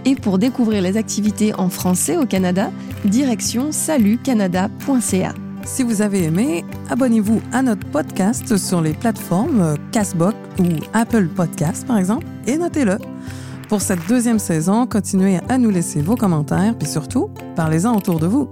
et 0.05 0.15
pour 0.15 0.37
découvrir 0.37 0.81
les 0.81 0.97
activités 0.97 1.53
en 1.55 1.69
français 1.69 2.17
au 2.17 2.25
Canada, 2.25 2.71
direction 3.05 3.71
salutcanada.ca. 3.71 5.33
Si 5.65 5.81
vous 5.81 6.03
avez 6.03 6.23
aimé, 6.23 6.63
abonnez-vous 6.91 7.41
à 7.51 7.63
notre 7.63 7.87
podcast 7.87 8.55
sur 8.55 8.81
les 8.81 8.93
plateformes 8.93 9.75
Castbox 9.91 10.37
ou 10.59 10.65
Apple 10.93 11.27
Podcast, 11.27 11.87
par 11.87 11.97
exemple, 11.97 12.27
et 12.45 12.55
notez-le. 12.55 12.99
Pour 13.67 13.81
cette 13.81 14.05
deuxième 14.07 14.37
saison, 14.37 14.85
continuez 14.85 15.39
à 15.49 15.57
nous 15.57 15.71
laisser 15.71 16.01
vos 16.01 16.15
commentaires, 16.15 16.77
puis 16.77 16.87
surtout, 16.87 17.31
parlez-en 17.55 17.95
autour 17.95 18.19
de 18.19 18.27
vous. 18.27 18.47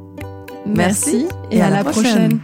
Merci, 0.65 1.27
et, 1.51 1.61
à, 1.61 1.69
la, 1.69 1.83
prochaine. 1.83 2.39